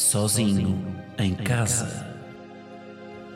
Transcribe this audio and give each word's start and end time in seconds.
Sozinho 0.00 0.82
em 1.18 1.34
Casa. 1.34 2.06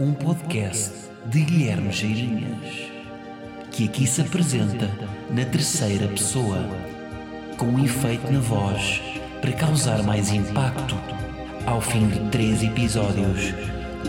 Um 0.00 0.14
podcast 0.14 1.10
de 1.26 1.42
Guilherme 1.42 1.92
Geirinhas, 1.92 2.90
que 3.70 3.84
aqui 3.84 4.06
se 4.06 4.22
apresenta 4.22 4.88
na 5.30 5.44
terceira 5.44 6.08
pessoa, 6.08 6.58
com 7.58 7.66
um 7.66 7.84
efeito 7.84 8.32
na 8.32 8.40
voz 8.40 9.02
para 9.42 9.52
causar 9.52 10.02
mais 10.02 10.32
impacto. 10.32 10.96
Ao 11.66 11.82
fim 11.82 12.08
de 12.08 12.30
três 12.30 12.62
episódios, 12.62 13.52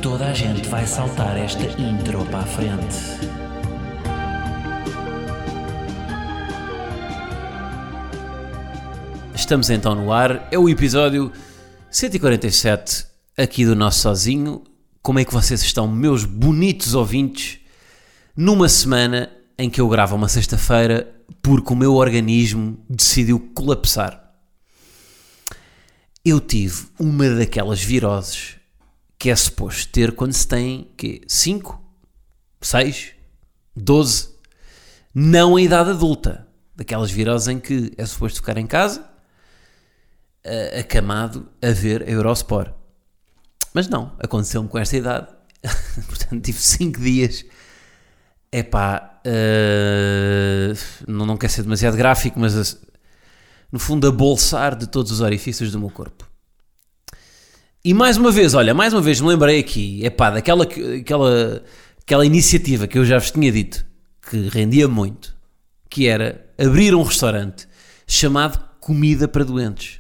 toda 0.01 0.25
a 0.25 0.33
gente 0.33 0.67
vai 0.69 0.87
saltar 0.87 1.37
esta 1.37 1.65
intro 1.79 2.25
para 2.27 2.39
a 2.39 2.43
frente. 2.43 3.35
Estamos 9.35 9.69
então 9.69 9.93
no 9.93 10.11
ar, 10.11 10.47
é 10.49 10.57
o 10.57 10.69
episódio 10.69 11.31
147 11.95 13.05
aqui 13.37 13.65
do 13.65 13.73
Nosso 13.73 14.01
Sozinho. 14.01 14.65
Como 15.01 15.17
é 15.17 15.23
que 15.23 15.31
vocês 15.31 15.61
estão, 15.61 15.87
meus 15.87 16.25
bonitos 16.25 16.93
ouvintes, 16.93 17.59
numa 18.35 18.67
semana 18.67 19.31
em 19.57 19.69
que 19.69 19.79
eu 19.79 19.87
gravo 19.87 20.13
uma 20.13 20.27
sexta-feira 20.27 21.15
porque 21.41 21.71
o 21.71 21.75
meu 21.75 21.93
organismo 21.93 22.77
decidiu 22.89 23.39
colapsar? 23.55 24.29
Eu 26.25 26.41
tive 26.41 26.85
uma 26.99 27.29
daquelas 27.29 27.81
viroses 27.81 28.57
que 29.17 29.29
é 29.29 29.35
suposto 29.37 29.87
ter 29.93 30.11
quando 30.11 30.33
se 30.33 30.45
tem 30.45 30.91
5, 31.25 31.81
6, 32.59 33.11
12, 33.73 34.31
não 35.13 35.55
a 35.55 35.61
idade 35.61 35.91
adulta. 35.91 36.45
Daquelas 36.75 37.09
viroses 37.09 37.47
em 37.47 37.57
que 37.57 37.93
é 37.97 38.05
suposto 38.05 38.41
ficar 38.41 38.57
em 38.57 38.67
casa, 38.67 39.14
uh, 40.45 40.79
acamado 40.79 41.47
a 41.61 41.71
ver 41.71 42.03
a 42.03 42.09
Eurosport. 42.09 42.71
Mas 43.73 43.89
não, 43.89 44.13
aconteceu-me 44.19 44.69
com 44.69 44.77
esta 44.77 44.95
idade. 44.95 45.27
Portanto, 46.07 46.41
tive 46.41 46.59
5 46.59 46.99
dias. 46.99 47.43
Epá, 48.51 49.19
uh, 49.25 50.77
não, 51.07 51.25
não 51.25 51.35
quer 51.35 51.49
ser 51.49 51.63
demasiado 51.63 51.97
gráfico, 51.97 52.39
mas 52.39 52.55
uh, 52.55 52.77
no 53.71 53.79
fundo 53.79 54.07
a 54.07 54.11
bolsar 54.11 54.75
de 54.75 54.87
todos 54.87 55.11
os 55.11 55.19
orifícios 55.19 55.71
do 55.71 55.79
meu 55.79 55.89
corpo. 55.89 56.25
E 57.83 57.93
mais 57.93 58.17
uma 58.17 58.31
vez, 58.31 58.53
olha, 58.53 58.73
mais 58.73 58.93
uma 58.93 59.01
vez 59.01 59.21
me 59.21 59.27
lembrei 59.27 59.59
aqui, 59.59 60.03
epá, 60.03 60.31
daquela 60.31 60.63
aquela, 60.63 61.63
aquela 62.01 62.25
iniciativa 62.25 62.87
que 62.87 62.97
eu 62.97 63.05
já 63.05 63.19
vos 63.19 63.29
tinha 63.29 63.51
dito, 63.51 63.85
que 64.27 64.47
rendia 64.49 64.87
muito, 64.87 65.35
que 65.89 66.07
era 66.07 66.49
abrir 66.57 66.95
um 66.95 67.03
restaurante 67.03 67.67
chamado 68.07 68.59
Comida 68.79 69.27
para 69.27 69.43
Doentes. 69.43 69.99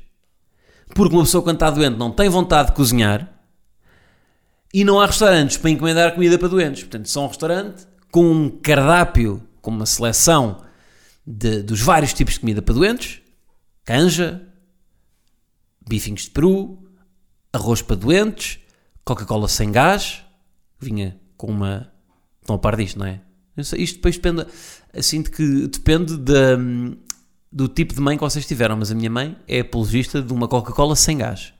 Porque 0.93 1.15
uma 1.15 1.23
pessoa 1.23 1.43
quando 1.43 1.55
está 1.55 1.69
doente 1.69 1.97
não 1.97 2.11
tem 2.11 2.29
vontade 2.29 2.69
de 2.69 2.75
cozinhar 2.75 3.31
e 4.73 4.83
não 4.83 4.99
há 4.99 5.05
restaurantes 5.05 5.57
para 5.57 5.69
encomendar 5.69 6.13
comida 6.13 6.37
para 6.37 6.47
doentes. 6.47 6.83
Portanto, 6.83 7.09
só 7.09 7.23
um 7.23 7.27
restaurante 7.27 7.87
com 8.11 8.29
um 8.29 8.49
cardápio, 8.49 9.41
com 9.61 9.71
uma 9.71 9.85
seleção 9.85 10.61
de, 11.25 11.63
dos 11.63 11.81
vários 11.81 12.13
tipos 12.13 12.35
de 12.35 12.41
comida 12.41 12.61
para 12.61 12.75
doentes, 12.75 13.21
canja, 13.83 14.41
bifinhos 15.87 16.23
de 16.23 16.31
peru, 16.31 16.77
arroz 17.51 17.81
para 17.81 17.95
doentes, 17.95 18.59
Coca-Cola 19.03 19.47
sem 19.47 19.71
gás, 19.71 20.23
vinha 20.79 21.19
com 21.37 21.47
uma... 21.47 21.91
Estão 22.41 22.55
a 22.55 22.59
par 22.59 22.75
disto, 22.75 22.99
não 22.99 23.05
é? 23.05 23.21
Isto 23.57 23.95
depois 23.95 24.15
depende, 24.15 24.45
assim, 24.93 25.21
de 25.21 25.31
que 25.31 25.67
depende 25.67 26.17
da, 26.17 26.57
do 27.55 27.69
tipo 27.69 27.93
de 27.93 28.01
mãe 28.01 28.17
que 28.17 28.23
vocês 28.23 28.45
tiveram, 28.45 28.75
mas 28.75 28.91
a 28.91 28.95
minha 28.95 29.09
mãe 29.09 29.37
é 29.47 29.61
apologista 29.61 30.21
de 30.21 30.33
uma 30.33 30.45
Coca-Cola 30.45 30.93
sem 30.93 31.19
gás, 31.19 31.53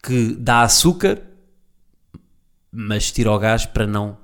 que 0.00 0.36
dá 0.38 0.62
açúcar, 0.62 1.20
mas 2.70 3.10
tira 3.10 3.32
o 3.32 3.38
gás 3.40 3.66
para 3.66 3.84
não 3.84 4.16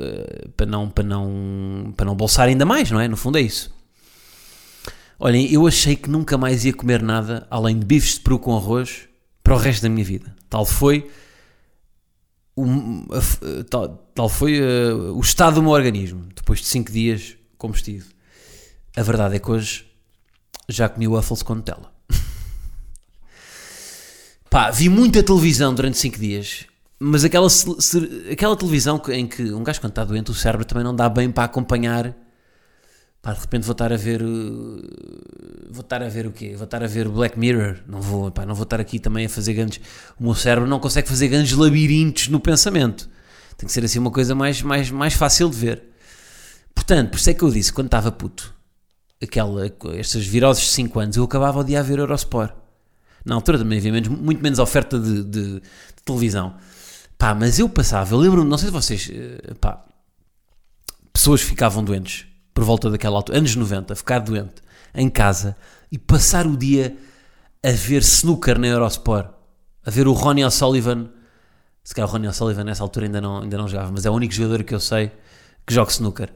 eh, 0.00 0.48
para 0.56 0.66
não 0.66 0.90
para 0.90 1.04
não 1.04 1.94
para 1.96 2.06
não 2.06 2.16
bolsar 2.16 2.48
ainda 2.48 2.64
mais, 2.64 2.90
não 2.90 2.98
é? 2.98 3.06
No 3.06 3.16
fundo 3.16 3.38
é 3.38 3.40
isso. 3.40 3.72
Olhem, 5.16 5.48
eu 5.52 5.64
achei 5.64 5.94
que 5.94 6.10
nunca 6.10 6.36
mais 6.36 6.64
ia 6.64 6.74
comer 6.74 7.02
nada 7.02 7.46
além 7.48 7.78
de 7.78 7.86
bifes 7.86 8.14
de 8.14 8.20
peru 8.20 8.40
com 8.40 8.56
arroz 8.56 9.08
para 9.44 9.54
o 9.54 9.58
resto 9.58 9.82
da 9.82 9.88
minha 9.88 10.04
vida. 10.04 10.34
Tal 10.50 10.66
foi 10.66 11.08
o, 12.56 12.66
tal, 13.70 13.88
tal 14.12 14.28
foi 14.28 14.60
uh, 14.60 15.16
o 15.16 15.20
estado 15.20 15.54
do 15.54 15.62
meu 15.62 15.70
organismo 15.70 16.26
depois 16.34 16.58
de 16.58 16.66
5 16.66 16.90
dias 16.90 17.36
como 17.56 17.74
estive. 17.74 18.06
A 18.96 19.02
verdade 19.02 19.36
é 19.36 19.38
que 19.38 19.50
hoje 19.50 19.86
já 20.68 20.88
comi 20.88 21.08
waffles 21.08 21.42
com 21.42 21.54
Nutella. 21.54 21.92
Pá, 24.50 24.70
vi 24.70 24.88
muita 24.88 25.22
televisão 25.22 25.74
durante 25.74 25.98
5 25.98 26.18
dias, 26.18 26.66
mas 26.98 27.24
aquela, 27.24 27.48
aquela 28.30 28.56
televisão 28.56 29.00
em 29.08 29.26
que 29.26 29.52
um 29.52 29.62
gajo 29.62 29.80
quando 29.80 29.92
está 29.92 30.04
doente 30.04 30.30
o 30.30 30.34
cérebro 30.34 30.64
também 30.64 30.84
não 30.84 30.94
dá 30.94 31.08
bem 31.08 31.30
para 31.30 31.44
acompanhar. 31.44 32.14
Pá, 33.20 33.32
de 33.32 33.40
repente 33.40 33.64
vou 33.64 33.72
estar 33.72 33.92
a 33.92 33.96
ver. 33.96 34.22
Uh, 34.22 34.82
vou 35.68 35.80
estar 35.80 36.02
a 36.02 36.08
ver 36.08 36.26
o 36.26 36.32
quê? 36.32 36.54
Vou 36.54 36.64
estar 36.64 36.82
a 36.82 36.86
ver 36.86 37.08
Black 37.08 37.38
Mirror. 37.38 37.78
Não 37.86 38.00
vou, 38.00 38.30
pá, 38.30 38.46
não 38.46 38.54
vou 38.54 38.62
estar 38.62 38.80
aqui 38.80 38.98
também 38.98 39.26
a 39.26 39.28
fazer 39.28 39.52
grandes. 39.52 39.80
O 40.18 40.24
meu 40.24 40.34
cérebro 40.34 40.68
não 40.68 40.78
consegue 40.78 41.08
fazer 41.08 41.28
grandes 41.28 41.52
labirintos 41.52 42.28
no 42.28 42.40
pensamento. 42.40 43.08
Tem 43.56 43.66
que 43.66 43.72
ser 43.72 43.84
assim 43.84 43.98
uma 43.98 44.10
coisa 44.10 44.34
mais, 44.34 44.62
mais, 44.62 44.90
mais 44.90 45.14
fácil 45.14 45.50
de 45.50 45.56
ver. 45.56 45.82
Portanto, 46.74 47.10
por 47.10 47.16
isso 47.16 47.30
é 47.30 47.34
que 47.34 47.42
eu 47.42 47.50
disse, 47.50 47.72
quando 47.72 47.86
estava 47.86 48.12
puto, 48.12 48.54
aquela, 49.22 49.66
estas 49.98 50.26
viroses 50.26 50.64
de 50.64 50.70
5 50.70 51.00
anos, 51.00 51.16
eu 51.16 51.24
acabava 51.24 51.64
de 51.64 51.76
a 51.76 51.82
ver 51.82 51.98
Eurosport. 51.98 52.52
Na 53.24 53.34
altura 53.34 53.58
também 53.58 53.78
havia 53.78 53.92
menos, 53.92 54.08
muito 54.08 54.42
menos 54.42 54.58
oferta 54.58 54.98
de, 54.98 55.24
de, 55.24 55.54
de, 55.54 55.62
televisão. 56.04 56.54
Pá, 57.18 57.34
mas 57.34 57.58
eu 57.58 57.68
passava, 57.68 58.14
eu 58.14 58.18
lembro 58.18 58.44
não 58.44 58.58
sei 58.58 58.68
se 58.68 58.72
vocês, 58.72 59.10
eh, 59.12 59.54
pá, 59.60 59.82
pessoas 61.12 61.40
ficavam 61.40 61.82
doentes 61.82 62.26
por 62.54 62.62
volta 62.62 62.90
daquela 62.90 63.16
altura, 63.16 63.38
anos 63.38 63.56
90, 63.56 63.96
ficar 63.96 64.20
doente 64.20 64.62
em 64.94 65.08
casa 65.08 65.56
e 65.90 65.98
passar 65.98 66.46
o 66.46 66.56
dia 66.56 66.96
a 67.64 67.72
ver 67.72 68.02
snooker 68.02 68.58
na 68.58 68.68
Eurosport, 68.68 69.30
a 69.84 69.90
ver 69.90 70.06
o 70.06 70.12
Ronnie 70.12 70.44
O'Sullivan. 70.44 71.10
Se 71.82 71.94
calhar 71.94 72.08
o 72.08 72.12
Ronnie 72.12 72.28
O'Sullivan 72.28 72.64
nessa 72.64 72.82
altura 72.82 73.06
ainda 73.06 73.20
não, 73.20 73.42
ainda 73.42 73.56
não 73.56 73.66
jogava, 73.66 73.90
mas 73.90 74.06
é 74.06 74.10
o 74.10 74.12
único 74.12 74.32
jogador 74.32 74.62
que 74.62 74.74
eu 74.74 74.80
sei 74.80 75.10
que 75.66 75.74
joga 75.74 75.90
snooker. 75.90 76.32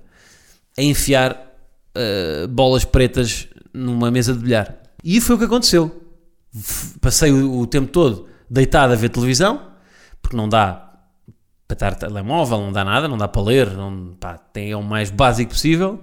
A 0.76 0.82
enfiar 0.82 1.49
uh, 1.96 2.48
bolas 2.48 2.84
pretas 2.84 3.48
numa 3.72 4.10
mesa 4.10 4.32
de 4.32 4.40
bilhar. 4.40 4.76
E 5.02 5.20
foi 5.20 5.36
o 5.36 5.38
que 5.38 5.44
aconteceu. 5.44 6.04
Passei 7.00 7.30
o, 7.30 7.60
o, 7.60 7.66
tempo 7.66 7.90
todo 7.90 8.26
deitado 8.48 8.92
a 8.92 8.96
ver 8.96 9.08
televisão, 9.08 9.68
porque 10.20 10.36
não 10.36 10.48
dá 10.48 10.90
para 11.68 11.74
estar 11.74 11.94
telemóvel, 11.94 12.60
não 12.60 12.72
dá 12.72 12.84
nada, 12.84 13.06
não 13.06 13.16
dá 13.16 13.28
para 13.28 13.42
ler, 13.42 13.70
não, 13.70 14.16
pá, 14.18 14.36
tem, 14.36 14.72
é 14.72 14.76
o 14.76 14.82
mais 14.82 15.10
básico 15.10 15.52
possível. 15.52 16.02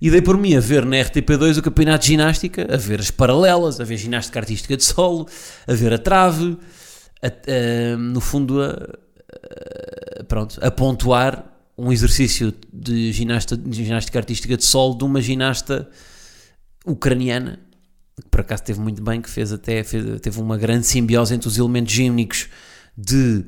E 0.00 0.08
dei 0.08 0.22
por 0.22 0.38
mim 0.38 0.54
a 0.54 0.60
ver 0.60 0.84
na 0.86 0.96
RTP2 0.96 1.58
o 1.58 1.62
campeonato 1.62 2.04
de 2.04 2.12
ginástica, 2.12 2.66
a 2.72 2.76
ver 2.76 3.00
as 3.00 3.10
paralelas, 3.10 3.80
a 3.80 3.84
ver 3.84 3.96
ginástica 3.96 4.38
artística 4.38 4.76
de 4.76 4.84
solo, 4.84 5.26
a 5.66 5.74
ver 5.74 5.92
a 5.92 5.98
trave, 5.98 6.56
a, 7.22 7.26
a, 7.26 7.96
no 7.96 8.20
fundo, 8.20 8.62
a, 8.62 10.24
pronto, 10.24 10.58
a 10.62 10.70
pontuar 10.70 11.49
um 11.80 11.90
exercício 11.90 12.54
de, 12.70 13.10
ginasta, 13.10 13.56
de 13.56 13.84
ginástica 13.84 14.18
artística 14.18 14.56
de 14.56 14.64
solo 14.64 14.94
de 14.94 15.04
uma 15.04 15.20
ginasta 15.22 15.88
ucraniana, 16.84 17.58
que 18.20 18.28
por 18.28 18.42
acaso 18.42 18.62
teve 18.62 18.80
muito 18.80 19.02
bem, 19.02 19.22
que 19.22 19.30
fez 19.30 19.50
até 19.50 19.82
fez, 19.82 20.20
teve 20.20 20.40
uma 20.40 20.58
grande 20.58 20.86
simbiose 20.86 21.34
entre 21.34 21.48
os 21.48 21.56
elementos 21.56 21.92
gímnicos 21.92 22.48
de, 22.96 23.46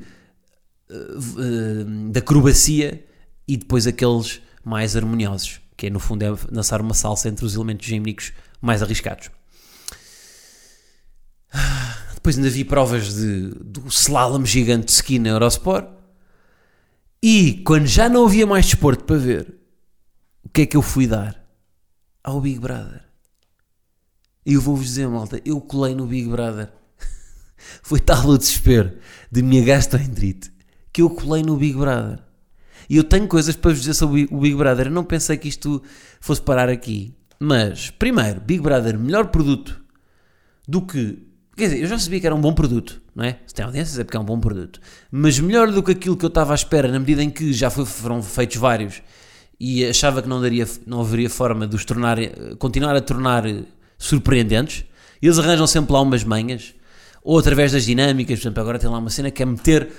uh, 0.90 2.10
de 2.10 2.18
acrobacia 2.18 3.04
e 3.46 3.56
depois 3.56 3.86
aqueles 3.86 4.40
mais 4.64 4.96
harmoniosos, 4.96 5.60
que 5.76 5.88
é 5.88 5.90
no 5.90 6.00
fundo 6.00 6.22
é 6.22 6.34
dançar 6.50 6.80
uma 6.80 6.94
salsa 6.94 7.28
entre 7.28 7.44
os 7.44 7.54
elementos 7.54 7.86
gímnicos 7.86 8.32
mais 8.62 8.82
arriscados. 8.82 9.30
Depois 12.14 12.38
ainda 12.38 12.48
vi 12.48 12.64
provas 12.64 13.14
de, 13.14 13.50
do 13.60 13.88
slalom 13.88 14.46
gigante 14.46 14.86
de 14.86 14.92
ski 14.92 15.18
na 15.18 15.30
Eurosport 15.30 16.01
e 17.22 17.62
quando 17.64 17.86
já 17.86 18.08
não 18.08 18.26
havia 18.26 18.46
mais 18.46 18.66
desporto 18.66 19.04
para 19.04 19.16
ver, 19.16 19.54
o 20.42 20.48
que 20.48 20.62
é 20.62 20.66
que 20.66 20.76
eu 20.76 20.82
fui 20.82 21.06
dar? 21.06 21.40
Ao 22.24 22.40
Big 22.40 22.58
Brother. 22.58 23.04
E 24.44 24.54
eu 24.54 24.60
vou-vos 24.60 24.86
dizer, 24.86 25.08
malta, 25.08 25.40
eu 25.44 25.60
colei 25.60 25.94
no 25.94 26.06
Big 26.06 26.28
Brother. 26.28 26.72
Foi 27.82 28.00
tal 28.00 28.26
o 28.26 28.36
desespero 28.36 28.98
de 29.30 29.42
minha 29.42 29.64
gastroenterite 29.64 30.52
que 30.92 31.00
eu 31.00 31.10
colei 31.10 31.42
no 31.42 31.56
Big 31.56 31.76
Brother. 31.78 32.18
E 32.90 32.96
eu 32.96 33.04
tenho 33.04 33.28
coisas 33.28 33.54
para 33.54 33.70
vos 33.70 33.80
dizer 33.80 33.94
sobre 33.94 34.28
o 34.30 34.40
Big 34.40 34.56
Brother. 34.56 34.88
Eu 34.88 34.92
não 34.92 35.04
pensei 35.04 35.36
que 35.36 35.48
isto 35.48 35.82
fosse 36.20 36.42
parar 36.42 36.68
aqui. 36.68 37.16
Mas, 37.38 37.90
primeiro, 37.90 38.40
Big 38.40 38.60
Brother, 38.60 38.98
melhor 38.98 39.28
produto 39.28 39.80
do 40.66 40.82
que 40.82 41.31
Quer 41.56 41.64
dizer, 41.64 41.82
eu 41.82 41.86
já 41.86 41.98
sabia 41.98 42.18
que 42.20 42.26
era 42.26 42.34
um 42.34 42.40
bom 42.40 42.54
produto, 42.54 43.02
não 43.14 43.24
é? 43.24 43.38
Se 43.46 43.54
tem 43.54 43.64
audiências 43.64 43.98
é 43.98 44.04
porque 44.04 44.16
é 44.16 44.20
um 44.20 44.24
bom 44.24 44.40
produto. 44.40 44.80
Mas 45.10 45.38
melhor 45.38 45.70
do 45.70 45.82
que 45.82 45.92
aquilo 45.92 46.16
que 46.16 46.24
eu 46.24 46.28
estava 46.28 46.52
à 46.52 46.54
espera, 46.54 46.88
na 46.88 46.98
medida 46.98 47.22
em 47.22 47.28
que 47.30 47.52
já 47.52 47.68
foi, 47.68 47.84
foram 47.84 48.22
feitos 48.22 48.56
vários 48.56 49.02
e 49.60 49.84
achava 49.84 50.22
que 50.22 50.28
não, 50.28 50.40
daria, 50.40 50.66
não 50.86 51.00
haveria 51.02 51.28
forma 51.28 51.66
de 51.66 51.76
os 51.76 51.84
tornar, 51.84 52.16
continuar 52.58 52.96
a 52.96 53.00
tornar 53.00 53.44
surpreendentes. 53.98 54.84
Eles 55.20 55.38
arranjam 55.38 55.66
sempre 55.66 55.92
lá 55.92 56.00
umas 56.00 56.24
manhas, 56.24 56.74
ou 57.22 57.38
através 57.38 57.70
das 57.72 57.84
dinâmicas. 57.84 58.38
Por 58.40 58.42
exemplo, 58.44 58.60
agora 58.62 58.78
tem 58.78 58.88
lá 58.90 58.98
uma 58.98 59.10
cena 59.10 59.30
que 59.30 59.42
é 59.42 59.46
meter 59.46 59.90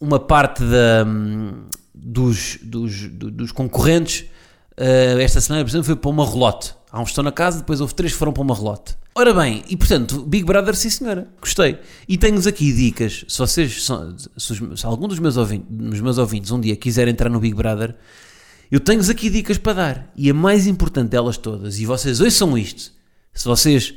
uma 0.00 0.18
parte 0.18 0.62
da, 0.64 1.04
hum, 1.06 1.66
dos, 1.94 2.58
dos, 2.62 3.08
do- 3.08 3.30
dos 3.30 3.52
concorrentes. 3.52 4.26
uh, 4.76 5.18
esta 5.20 5.40
semana, 5.40 5.64
por 5.64 5.70
exemplo, 5.70 5.86
foi 5.86 5.96
para 5.96 6.10
uma 6.10 6.28
relote. 6.28 6.74
Há 6.92 7.00
uns 7.00 7.04
que 7.04 7.10
estão 7.10 7.24
na 7.24 7.32
casa, 7.32 7.58
depois 7.58 7.80
houve 7.80 7.94
três 7.94 8.12
que 8.12 8.18
foram 8.18 8.32
para 8.32 8.42
uma 8.42 8.54
relote. 8.54 8.96
Ora 9.14 9.32
bem, 9.34 9.62
e 9.68 9.76
portanto, 9.76 10.22
Big 10.22 10.44
Brother, 10.44 10.74
sim 10.74 10.90
senhora, 10.90 11.28
gostei. 11.40 11.78
E 12.08 12.16
tenho-vos 12.18 12.46
aqui 12.46 12.72
dicas, 12.72 13.24
se 13.28 13.38
vocês, 13.38 13.84
são- 13.84 14.16
se, 14.18 14.76
se 14.76 14.86
algum 14.86 15.06
dos 15.06 15.18
meus, 15.18 15.36
ouvintes, 15.36 15.66
dos 15.70 16.00
meus 16.00 16.18
ouvintes 16.18 16.50
um 16.50 16.60
dia 16.60 16.74
quiser 16.76 17.06
entrar 17.08 17.28
no 17.28 17.38
Big 17.40 17.54
Brother, 17.54 17.94
eu 18.70 18.80
tenho-vos 18.80 19.10
aqui 19.10 19.28
dicas 19.30 19.58
para 19.58 19.72
dar. 19.72 20.12
E 20.16 20.30
a 20.30 20.34
mais 20.34 20.66
importante 20.66 21.10
delas 21.10 21.36
todas, 21.36 21.78
e 21.78 21.86
vocês 21.86 22.20
ouçam 22.20 22.56
isto, 22.56 22.92
se 23.34 23.44
vocês, 23.44 23.94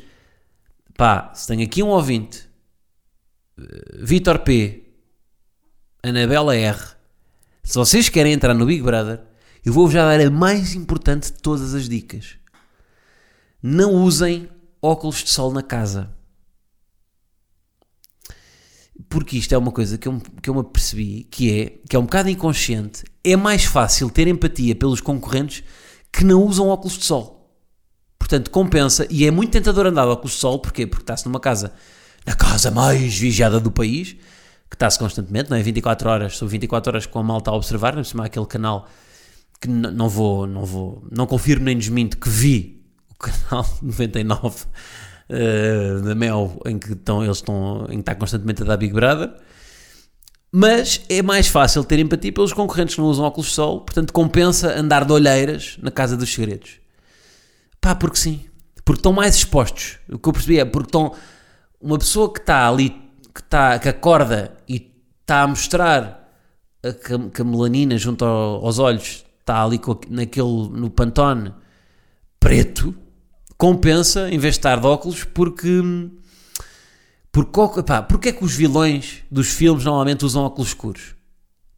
pá, 0.97 1.31
se 1.33 1.47
tenho 1.47 1.63
aqui 1.63 1.81
um 1.81 1.87
ouvinte, 1.89 2.47
eh, 3.59 3.63
Vitor 4.01 4.39
P, 4.39 4.83
Anabela 6.03 6.55
R, 6.55 6.77
se 7.63 7.75
vocês 7.75 8.09
querem 8.09 8.33
entrar 8.33 8.53
no 8.53 8.65
Big 8.65 8.81
Brother, 8.83 9.21
eu 9.65 9.71
vou-vos 9.71 9.93
já 9.93 10.05
dar 10.05 10.19
a 10.23 10.29
mais 10.29 10.73
importante 10.75 11.31
de 11.31 11.41
todas 11.41 11.73
as 11.73 11.87
dicas. 11.87 12.35
Não 13.65 13.93
usem 13.93 14.49
óculos 14.81 15.23
de 15.23 15.29
sol 15.29 15.53
na 15.53 15.63
casa. 15.63 16.11
Porque 19.07 19.37
isto 19.37 19.55
é 19.55 19.57
uma 19.57 19.71
coisa 19.71 19.97
que 19.97 20.05
eu, 20.05 20.21
que 20.41 20.49
eu 20.49 20.53
me 20.53 20.59
apercebi 20.59 21.23
que 21.31 21.61
é, 21.61 21.79
que 21.87 21.95
é 21.95 21.99
um 21.99 22.03
bocado 22.03 22.29
inconsciente. 22.29 23.05
É 23.23 23.37
mais 23.37 23.63
fácil 23.63 24.09
ter 24.09 24.27
empatia 24.27 24.75
pelos 24.75 24.99
concorrentes 24.99 25.63
que 26.11 26.25
não 26.25 26.43
usam 26.43 26.67
óculos 26.67 26.97
de 26.97 27.05
sol. 27.05 27.57
Portanto, 28.19 28.51
compensa 28.51 29.07
e 29.09 29.25
é 29.25 29.31
muito 29.31 29.51
tentador 29.51 29.85
andar 29.85 30.09
óculos 30.09 30.33
de 30.33 30.39
sol. 30.39 30.59
Porquê? 30.59 30.85
Porque 30.85 31.03
está-se 31.03 31.25
numa 31.25 31.39
casa, 31.39 31.71
na 32.25 32.35
casa 32.35 32.69
mais 32.69 33.17
vigiada 33.17 33.61
do 33.61 33.71
país, 33.71 34.17
que 34.69 34.75
está-se 34.75 34.99
constantemente, 34.99 35.49
não 35.49 35.55
é? 35.55 35.63
24 35.63 36.09
horas, 36.09 36.37
são 36.37 36.49
24 36.49 36.91
horas 36.91 37.05
com 37.05 37.17
a 37.17 37.23
malta 37.23 37.49
a 37.49 37.55
observar, 37.55 37.95
não 37.95 38.03
cima 38.03 38.25
aquele 38.25 38.45
canal 38.45 38.89
que 39.61 39.69
não 39.69 40.09
vou, 40.09 40.45
não 40.45 40.65
vou, 40.65 41.07
não 41.09 41.25
confirmo 41.25 41.63
nem 41.63 41.77
desminto 41.77 42.17
que 42.17 42.27
vi 42.27 42.82
o 43.13 43.17
canal 43.19 43.65
99 43.81 44.65
eh, 45.29 45.99
da 46.03 46.15
Mel 46.15 46.59
em 46.65 46.77
que 46.77 46.93
estão, 46.93 47.23
eles 47.23 47.37
estão, 47.37 47.85
em 47.89 47.95
que 47.95 47.99
está 48.01 48.15
constantemente 48.15 48.61
a 48.63 48.65
dar 48.65 48.77
Big 48.77 48.93
Brother. 48.93 49.31
Mas 50.51 51.01
é 51.09 51.21
mais 51.23 51.47
fácil 51.47 51.83
ter 51.83 51.97
empatia 51.99 52.31
pelos 52.31 52.53
concorrentes 52.53 52.93
que 52.95 53.01
não 53.01 53.07
usam 53.07 53.25
óculos 53.25 53.47
de 53.47 53.53
sol, 53.53 53.81
portanto 53.81 54.13
compensa 54.13 54.77
andar 54.79 55.03
de 55.03 55.11
olheiras 55.11 55.77
na 55.81 55.89
Casa 55.89 56.15
dos 56.15 56.31
Segredos. 56.31 56.79
Pá, 57.81 57.95
porque 57.95 58.17
sim. 58.17 58.45
Porque 58.85 58.99
estão 58.99 59.11
mais 59.13 59.35
expostos. 59.35 59.97
O 60.11 60.19
que 60.19 60.29
eu 60.29 60.33
percebi 60.33 60.59
é 60.59 60.65
porque 60.65 60.89
estão. 60.89 61.13
Uma 61.81 61.97
pessoa 61.97 62.31
que 62.31 62.39
está 62.39 62.67
ali, 62.69 62.89
que, 63.33 63.41
está, 63.41 63.79
que 63.79 63.89
acorda 63.89 64.55
e 64.69 64.91
está 65.21 65.41
a 65.41 65.47
mostrar 65.47 66.29
a, 66.83 66.91
que, 66.93 67.13
a- 67.13 67.29
que 67.29 67.41
a 67.41 67.45
melanina 67.45 67.97
junto 67.97 68.23
ao- 68.23 68.63
aos 68.65 68.77
olhos 68.77 69.25
está 69.39 69.63
ali 69.63 69.77
aqu- 69.77 69.99
naquele, 70.09 70.69
no 70.69 70.89
pantone 70.89 71.53
preto, 72.39 72.93
compensa 73.57 74.29
em 74.29 74.37
vez 74.37 74.53
de 74.55 74.59
estar 74.59 74.79
de 74.79 74.85
óculos 74.87 75.23
porque. 75.23 75.81
Porque, 77.31 77.81
pá, 77.83 78.01
porque 78.01 78.29
é 78.29 78.31
que 78.31 78.43
os 78.43 78.53
vilões 78.53 79.23
dos 79.31 79.49
filmes 79.49 79.83
normalmente 79.85 80.23
usam 80.23 80.43
óculos 80.43 80.67
escuros? 80.69 81.15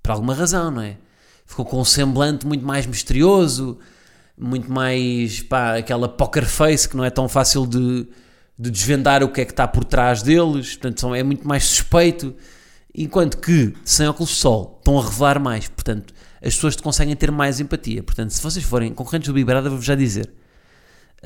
Por 0.04 0.12
alguma 0.12 0.34
razão, 0.34 0.70
não 0.70 0.82
é? 0.82 0.98
Ficou 1.46 1.64
com 1.64 1.80
um 1.80 1.86
semblante 1.86 2.46
muito 2.46 2.66
mais 2.66 2.86
misterioso, 2.86 3.78
muito 4.38 4.70
mais, 4.70 5.42
pá, 5.44 5.78
aquela 5.78 6.10
poker 6.10 6.46
face 6.46 6.90
que 6.90 6.98
não 6.98 7.06
é 7.06 7.10
tão 7.10 7.30
fácil 7.30 7.66
de, 7.66 8.06
de 8.60 8.70
desvendar 8.70 9.24
o 9.24 9.30
que 9.30 9.42
é 9.42 9.46
que 9.46 9.52
está 9.54 9.66
por 9.68 9.86
trás 9.86 10.22
deles, 10.22 10.72
portanto 10.76 11.00
são- 11.00 11.16
é 11.16 11.24
muito 11.24 11.48
mais 11.48 11.64
suspeito, 11.64 12.36
enquanto 12.94 13.38
que 13.38 13.74
sem 13.86 14.06
óculos 14.08 14.32
de 14.32 14.36
sol 14.36 14.76
estão 14.80 15.00
a 15.00 15.04
revelar 15.06 15.40
mais, 15.40 15.70
portanto 15.70 16.14
as 16.42 16.54
pessoas 16.56 16.76
conseguem 16.76 17.16
ter 17.16 17.32
mais 17.32 17.60
empatia, 17.62 18.04
portanto 18.04 18.32
se 18.32 18.42
vocês 18.42 18.66
forem 18.66 18.94
concorrentes 18.94 19.28
do 19.30 19.34
Big 19.34 19.46
Brother, 19.46 19.70
vou-vos 19.70 19.86
já 19.86 19.96
dizer, 19.96 20.30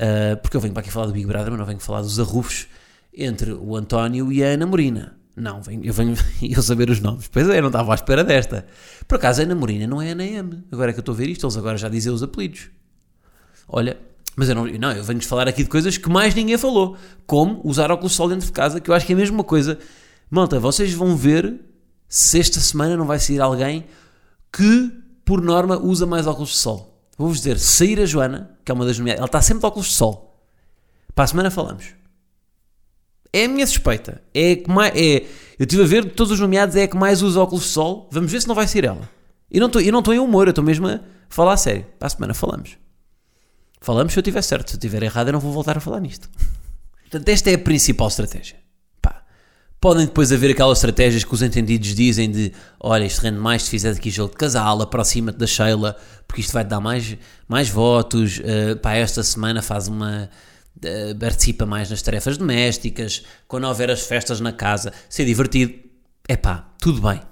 Uh, 0.00 0.36
porque 0.40 0.56
eu 0.56 0.60
venho 0.60 0.72
para 0.72 0.80
aqui 0.80 0.90
falar 0.90 1.06
do 1.06 1.12
Big 1.12 1.26
Brother, 1.26 1.50
mas 1.50 1.58
não 1.58 1.66
venho 1.66 1.78
falar 1.80 2.00
dos 2.00 2.18
arrufos 2.18 2.66
entre 3.12 3.52
o 3.52 3.76
António 3.76 4.32
e 4.32 4.42
a 4.42 4.48
Ana 4.48 4.64
Morina. 4.66 5.16
Não, 5.36 5.60
venho- 5.60 5.84
eu 5.84 5.92
venho 5.92 6.14
eu 6.42 6.62
saber 6.62 6.88
os 6.88 7.00
nomes. 7.00 7.28
Pois 7.28 7.48
é, 7.50 7.58
eu 7.58 7.62
não 7.62 7.68
estava 7.68 7.92
à 7.92 7.94
espera 7.94 8.24
desta. 8.24 8.66
Por 9.06 9.16
acaso 9.16 9.40
a 9.40 9.44
Ana 9.44 9.54
Morina 9.54 9.86
não 9.86 10.00
é 10.00 10.10
Ana 10.12 10.24
M. 10.24 10.64
Agora 10.72 10.90
é 10.90 10.92
que 10.94 10.98
eu 10.98 11.02
estou 11.02 11.14
a 11.14 11.18
ver 11.18 11.28
isto, 11.28 11.44
eles 11.44 11.56
agora 11.56 11.76
já 11.76 11.88
dizem 11.88 12.12
os 12.12 12.22
apelidos. 12.22 12.70
Olha, 13.68 13.98
mas 14.36 14.48
eu 14.48 14.54
não, 14.54 14.64
não 14.66 14.92
eu 14.92 15.04
venho-vos 15.04 15.26
falar 15.28 15.46
aqui 15.48 15.62
de 15.62 15.68
coisas 15.68 15.98
que 15.98 16.08
mais 16.08 16.34
ninguém 16.34 16.56
falou. 16.56 16.96
Como 17.26 17.60
usar 17.64 17.90
óculos 17.90 18.12
de 18.12 18.16
sol 18.16 18.28
dentro 18.28 18.46
de 18.46 18.52
casa, 18.52 18.80
que 18.80 18.90
eu 18.90 18.94
acho 18.94 19.04
que 19.06 19.12
é 19.12 19.16
a 19.16 19.18
mesma 19.18 19.44
coisa. 19.44 19.78
Malta, 20.30 20.58
vocês 20.58 20.92
vão 20.94 21.14
ver 21.16 21.60
se 22.08 22.40
esta 22.40 22.58
semana 22.58 22.96
não 22.96 23.04
vai 23.06 23.18
sair 23.18 23.40
alguém 23.40 23.84
que, 24.52 24.90
por 25.24 25.42
norma, 25.42 25.76
usa 25.78 26.06
mais 26.06 26.26
óculos 26.26 26.50
de 26.50 26.56
sol. 26.58 26.89
Vou-vos 27.20 27.36
dizer, 27.36 27.58
sair 27.58 28.00
a 28.00 28.06
Joana, 28.06 28.58
que 28.64 28.72
é 28.72 28.74
uma 28.74 28.86
das 28.86 28.98
nomeadas, 28.98 29.18
ela 29.18 29.26
está 29.26 29.42
sempre 29.42 29.60
de 29.60 29.66
óculos 29.66 29.88
de 29.88 29.92
sol. 29.92 30.42
Para 31.14 31.24
a 31.24 31.26
semana 31.26 31.50
falamos. 31.50 31.88
É 33.30 33.44
a 33.44 33.48
minha 33.48 33.66
suspeita. 33.66 34.22
É 34.32 34.56
que 34.56 34.70
mais, 34.70 34.94
é, 34.96 35.26
eu 35.58 35.64
estive 35.64 35.82
a 35.82 35.86
ver 35.86 36.06
de 36.06 36.12
todos 36.12 36.32
os 36.32 36.40
nomeados, 36.40 36.76
é 36.76 36.84
a 36.84 36.88
que 36.88 36.96
mais 36.96 37.20
usa 37.20 37.38
óculos 37.38 37.64
de 37.64 37.68
sol. 37.68 38.08
Vamos 38.10 38.32
ver 38.32 38.40
se 38.40 38.48
não 38.48 38.54
vai 38.54 38.66
ser 38.66 38.84
ela. 38.84 39.06
Eu 39.50 39.60
não 39.60 39.66
estou 39.66 40.14
em 40.14 40.18
humor, 40.18 40.46
eu 40.46 40.52
estou 40.52 40.64
mesmo 40.64 40.88
a 40.88 40.98
falar 41.28 41.52
a 41.52 41.56
sério. 41.58 41.84
Para 41.98 42.06
a 42.06 42.08
semana 42.08 42.32
falamos. 42.32 42.78
Falamos 43.82 44.14
se 44.14 44.18
eu 44.18 44.22
estiver 44.22 44.40
certo. 44.40 44.70
Se 44.70 44.76
eu 44.76 44.78
estiver 44.78 45.02
errado, 45.02 45.28
eu 45.28 45.34
não 45.34 45.40
vou 45.40 45.52
voltar 45.52 45.76
a 45.76 45.80
falar 45.80 46.00
nisto. 46.00 46.26
Portanto, 47.02 47.28
esta 47.28 47.50
é 47.50 47.54
a 47.54 47.58
principal 47.58 48.08
estratégia. 48.08 48.56
Podem 49.80 50.04
depois 50.04 50.30
haver 50.30 50.50
aquelas 50.50 50.76
estratégias 50.78 51.24
que 51.24 51.32
os 51.32 51.40
entendidos 51.40 51.94
dizem 51.94 52.30
de 52.30 52.52
olha, 52.78 53.04
isto 53.04 53.22
rende 53.22 53.38
mais 53.38 53.62
se 53.62 53.70
fizeres 53.70 53.96
aqui 53.96 54.10
jogo 54.10 54.32
de 54.32 54.36
casal, 54.36 54.82
aproxima-te 54.82 55.38
da 55.38 55.46
Sheila, 55.46 55.96
porque 56.28 56.42
isto 56.42 56.52
vai-te 56.52 56.68
dar 56.68 56.80
mais, 56.80 57.16
mais 57.48 57.70
votos, 57.70 58.40
uh, 58.40 58.76
pá, 58.80 58.92
esta 58.94 59.22
semana 59.22 59.62
faz 59.62 59.88
uma... 59.88 60.28
uh, 60.84 61.18
participa 61.18 61.64
mais 61.64 61.88
nas 61.88 62.02
tarefas 62.02 62.36
domésticas, 62.36 63.24
quando 63.48 63.64
houver 63.66 63.90
as 63.90 64.02
festas 64.02 64.38
na 64.38 64.52
casa, 64.52 64.92
ser 65.08 65.24
divertido. 65.24 65.72
É 66.28 66.36
pá, 66.36 66.68
tudo 66.78 67.00
bem. 67.00 67.22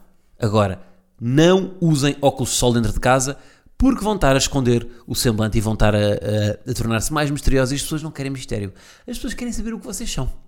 Agora, 0.41 0.81
não 1.21 1.75
usem 1.83 2.17
óculos 2.23 2.49
de 2.51 2.57
sol 2.57 2.73
dentro 2.73 2.93
de 2.95 3.01
casa, 3.01 3.37
porque 3.77 4.03
vão 4.03 4.15
estar 4.15 4.35
a 4.35 4.39
esconder 4.39 4.89
o 5.07 5.15
semblante 5.15 5.59
e 5.59 5.61
vão 5.61 5.75
estar 5.75 5.95
a, 5.95 5.99
a- 5.99 6.71
a 6.71 6.75
tornar-se 6.75 7.13
mais 7.13 7.31
misteriosos 7.31 7.73
e 7.73 7.75
as 7.75 7.83
pessoas 7.83 8.03
não 8.03 8.11
querem 8.11 8.33
mistério. 8.33 8.73
As 9.07 9.17
pessoas 9.19 9.35
querem 9.35 9.53
saber 9.53 9.75
o 9.75 9.79
que 9.79 9.87
vocês 9.87 10.11
são. 10.11 10.48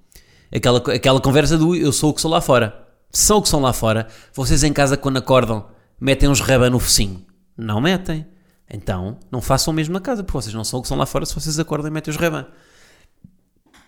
Aquela, 0.54 0.78
aquela 0.78 1.20
conversa 1.20 1.56
do 1.56 1.76
eu 1.76 1.92
sou 1.92 2.10
o 2.10 2.14
que 2.14 2.20
sou 2.20 2.30
lá 2.30 2.40
fora. 2.40 2.88
São 3.10 3.38
o 3.38 3.42
que 3.42 3.48
são 3.48 3.60
lá 3.60 3.72
fora. 3.72 4.08
Vocês 4.32 4.62
em 4.62 4.72
casa, 4.72 4.96
quando 4.96 5.18
acordam, 5.18 5.68
metem 6.00 6.28
uns 6.28 6.40
reba 6.40 6.70
no 6.70 6.78
focinho. 6.78 7.24
Não 7.56 7.80
metem. 7.80 8.26
Então, 8.72 9.18
não 9.30 9.40
façam 9.40 9.72
o 9.72 9.74
mesmo 9.74 9.92
na 9.92 10.00
casa, 10.00 10.22
porque 10.22 10.40
vocês 10.40 10.54
não 10.54 10.64
são 10.64 10.78
o 10.78 10.82
que 10.82 10.88
são 10.88 10.96
lá 10.96 11.06
fora 11.06 11.26
se 11.26 11.34
vocês 11.34 11.58
acordam 11.58 11.88
e 11.88 11.92
metem 11.92 12.10
os 12.10 12.16
reban. 12.16 12.46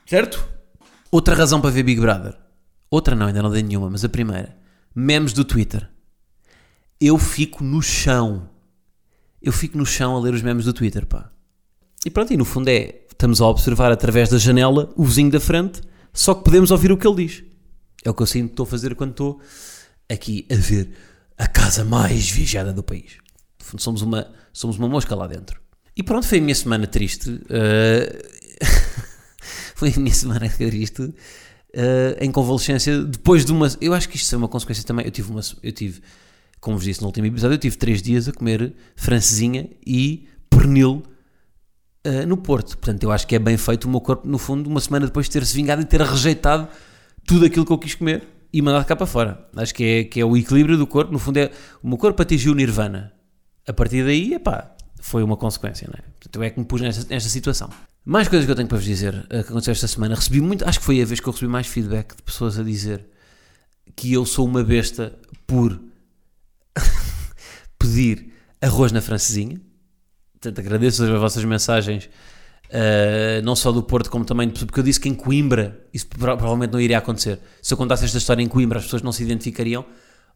Certo? 0.07 0.47
Outra 1.11 1.35
razão 1.35 1.61
para 1.61 1.71
ver 1.71 1.85
Big 1.85 2.01
Brother. 2.01 2.37
Outra 2.91 3.15
não, 3.15 3.27
ainda 3.27 3.43
não 3.43 3.51
dei 3.51 3.63
nenhuma, 3.63 3.89
mas 3.89 4.05
a 4.05 4.09
primeira. 4.09 4.57
Memes 4.95 5.33
do 5.33 5.45
Twitter. 5.45 5.89
Eu 7.01 7.17
fico 7.17 7.63
no 7.63 7.81
chão. 7.81 8.49
Eu 9.41 9.53
fico 9.53 9.79
no 9.79 9.87
chão 9.87 10.17
a 10.17 10.21
ler 10.21 10.35
os 10.35 10.43
memes 10.43 10.65
do 10.65 10.73
Twitter, 10.73 11.07
pá. 11.07 11.31
E 12.05 12.11
pronto, 12.11 12.33
e 12.33 12.37
no 12.37 12.45
fundo 12.45 12.69
é, 12.69 13.03
estamos 13.11 13.41
a 13.41 13.47
observar 13.47 13.93
através 13.93 14.29
da 14.29 14.39
janela 14.39 14.93
o 14.97 15.05
vizinho 15.05 15.31
da 15.31 15.41
frente, 15.41 15.81
só 16.13 16.35
que 16.35 16.45
podemos 16.45 16.71
ouvir 16.71 16.93
o 16.93 16.97
que 16.97 17.07
ele 17.07 17.27
diz. 17.27 17.45
É 18.05 18.11
o 18.11 18.15
que 18.15 18.23
eu 18.23 18.27
sinto 18.27 18.47
que 18.49 18.53
estou 18.53 18.65
a 18.65 18.67
fazer 18.67 18.95
quando 18.95 19.13
estou 19.13 19.41
aqui 20.09 20.47
a 20.51 20.57
ver 20.57 20.93
a 21.39 21.47
casa 21.47 21.85
mais 21.85 22.31
vigiada 22.31 22.73
do 22.73 22.83
país. 22.83 23.13
Somos 23.79 24.03
uma, 24.03 24.31
somos 24.53 24.77
uma 24.77 24.89
mosca 24.89 25.15
lá 25.15 25.27
dentro. 25.27 25.61
E 25.97 26.03
pronto, 26.03 26.27
foi 26.27 26.39
a 26.39 26.41
minha 26.41 26.55
semana 26.55 26.87
triste. 26.87 27.41
eh, 27.49 28.23
foi 29.75 29.93
a 29.97 30.01
minha 30.01 30.15
semana 30.15 30.49
triste 30.49 31.13
eh, 31.73 32.19
em 32.21 32.31
convalescência 32.31 33.03
depois 33.03 33.45
de 33.45 33.53
uma. 33.53 33.69
Eu 33.81 33.95
acho 33.95 34.09
que 34.09 34.17
isto 34.17 34.35
é 34.35 34.39
uma 34.39 34.49
consequência 34.49 34.85
também. 34.85 35.05
Eu 35.07 35.11
tive 35.11 35.31
uma. 35.31 35.41
Eu 35.63 35.73
tive, 35.73 36.03
como 36.61 36.77
vos 36.77 36.85
disse 36.85 37.01
no 37.01 37.07
último 37.07 37.27
episódio, 37.27 37.55
eu 37.55 37.59
tive 37.59 37.77
três 37.77 38.03
dias 38.03 38.29
a 38.29 38.33
comer 38.33 38.75
francesinha 38.97 39.71
e 39.87 40.29
pernil 40.51 41.03
uh, 42.07 42.27
no 42.27 42.37
Porto. 42.37 42.77
Portanto, 42.79 43.03
eu 43.03 43.13
acho 43.13 43.27
que 43.27 43.35
é 43.35 43.39
bem 43.39 43.57
feito 43.57 43.85
o 43.85 43.91
meu 43.91 44.01
corpo, 44.01 44.27
no 44.27 44.39
fundo, 44.39 44.69
uma 44.69 44.81
semana 44.81 45.07
depois 45.07 45.27
de 45.27 45.33
ter-se 45.33 45.55
vingado 45.55 45.83
e 45.83 45.85
ter 45.85 46.01
rejeitado 46.01 46.69
tudo 47.27 47.47
aquilo 47.47 47.65
que 47.65 47.73
eu 47.73 47.79
quis 47.79 47.95
comer 47.95 48.27
e 48.53 48.61
mandado 48.61 48.85
cá 48.85 48.95
para 48.95 49.07
fora. 49.07 49.49
Acho 49.57 49.75
que 49.75 49.85
é, 49.85 50.05
que 50.05 50.21
é 50.21 50.25
o 50.25 50.37
equilíbrio 50.37 50.77
do 50.77 50.87
corpo. 50.87 51.13
No 51.13 51.19
fundo, 51.19 51.39
é 51.39 51.51
o 51.83 51.89
meu 51.89 51.97
corpo 51.97 52.21
atingiu 52.21 52.53
o 52.53 52.55
nirvana. 52.55 53.13
A 53.67 53.73
partir 53.73 54.05
daí, 54.05 54.35
epá, 54.35 54.75
foi 55.01 55.23
uma 55.23 55.37
consequência, 55.37 55.89
não 55.89 55.95
é? 55.99 56.03
Portanto, 56.13 56.37
eu 56.37 56.43
é 56.43 56.51
que 56.51 56.59
me 56.59 56.67
pus 56.67 56.81
nesta, 56.81 57.07
nesta 57.09 57.29
situação. 57.29 57.71
Mais 58.05 58.29
coisas 58.29 58.45
que 58.45 58.51
eu 58.51 58.57
tenho 58.57 58.69
para 58.69 58.79
vos 58.79 58.85
dizer 58.85 59.15
uh, 59.15 59.29
que 59.29 59.51
aconteceu 59.51 59.73
esta 59.73 59.87
semana. 59.87 60.15
Recebi 60.15 60.41
muito, 60.41 60.67
acho 60.67 60.81
que 60.81 60.85
foi 60.85 61.01
a 61.01 61.05
vez 61.05 61.21
que 61.21 61.27
eu 61.27 61.33
recebi 61.33 61.51
mais 61.51 61.67
feedback 61.67 62.17
de 62.17 62.23
pessoas 62.23 62.59
a 62.59 62.63
dizer 62.63 63.07
que 63.95 64.13
eu 64.13 64.27
sou 64.27 64.47
uma 64.47 64.65
besta 64.65 65.17
por 65.47 65.81
pedir 67.79 68.33
arroz 68.61 68.93
na 68.93 69.01
francesinha. 69.01 69.61
Portanto, 70.43 70.59
agradeço 70.59 71.05
as 71.05 71.21
vossas 71.21 71.45
mensagens 71.45 72.11
Uh, 72.73 73.45
não 73.45 73.55
só 73.55 73.71
do 73.71 73.83
Porto, 73.83 74.11
como 74.11 74.25
também 74.25 74.49
porque 74.49 74.81
eu 74.81 74.83
disse 74.83 74.99
que 74.99 75.07
em 75.07 75.15
Coimbra 75.15 75.87
isso 75.93 76.07
provavelmente 76.07 76.71
não 76.71 76.81
iria 76.81 76.97
acontecer. 76.97 77.39
Se 77.61 77.75
eu 77.75 77.77
contasse 77.77 78.07
esta 78.07 78.17
história 78.17 78.43
em 78.43 78.49
Coimbra, 78.49 78.79
as 78.79 78.87
pessoas 78.87 79.03
não 79.03 79.13
se 79.13 79.23
identificariam. 79.23 79.85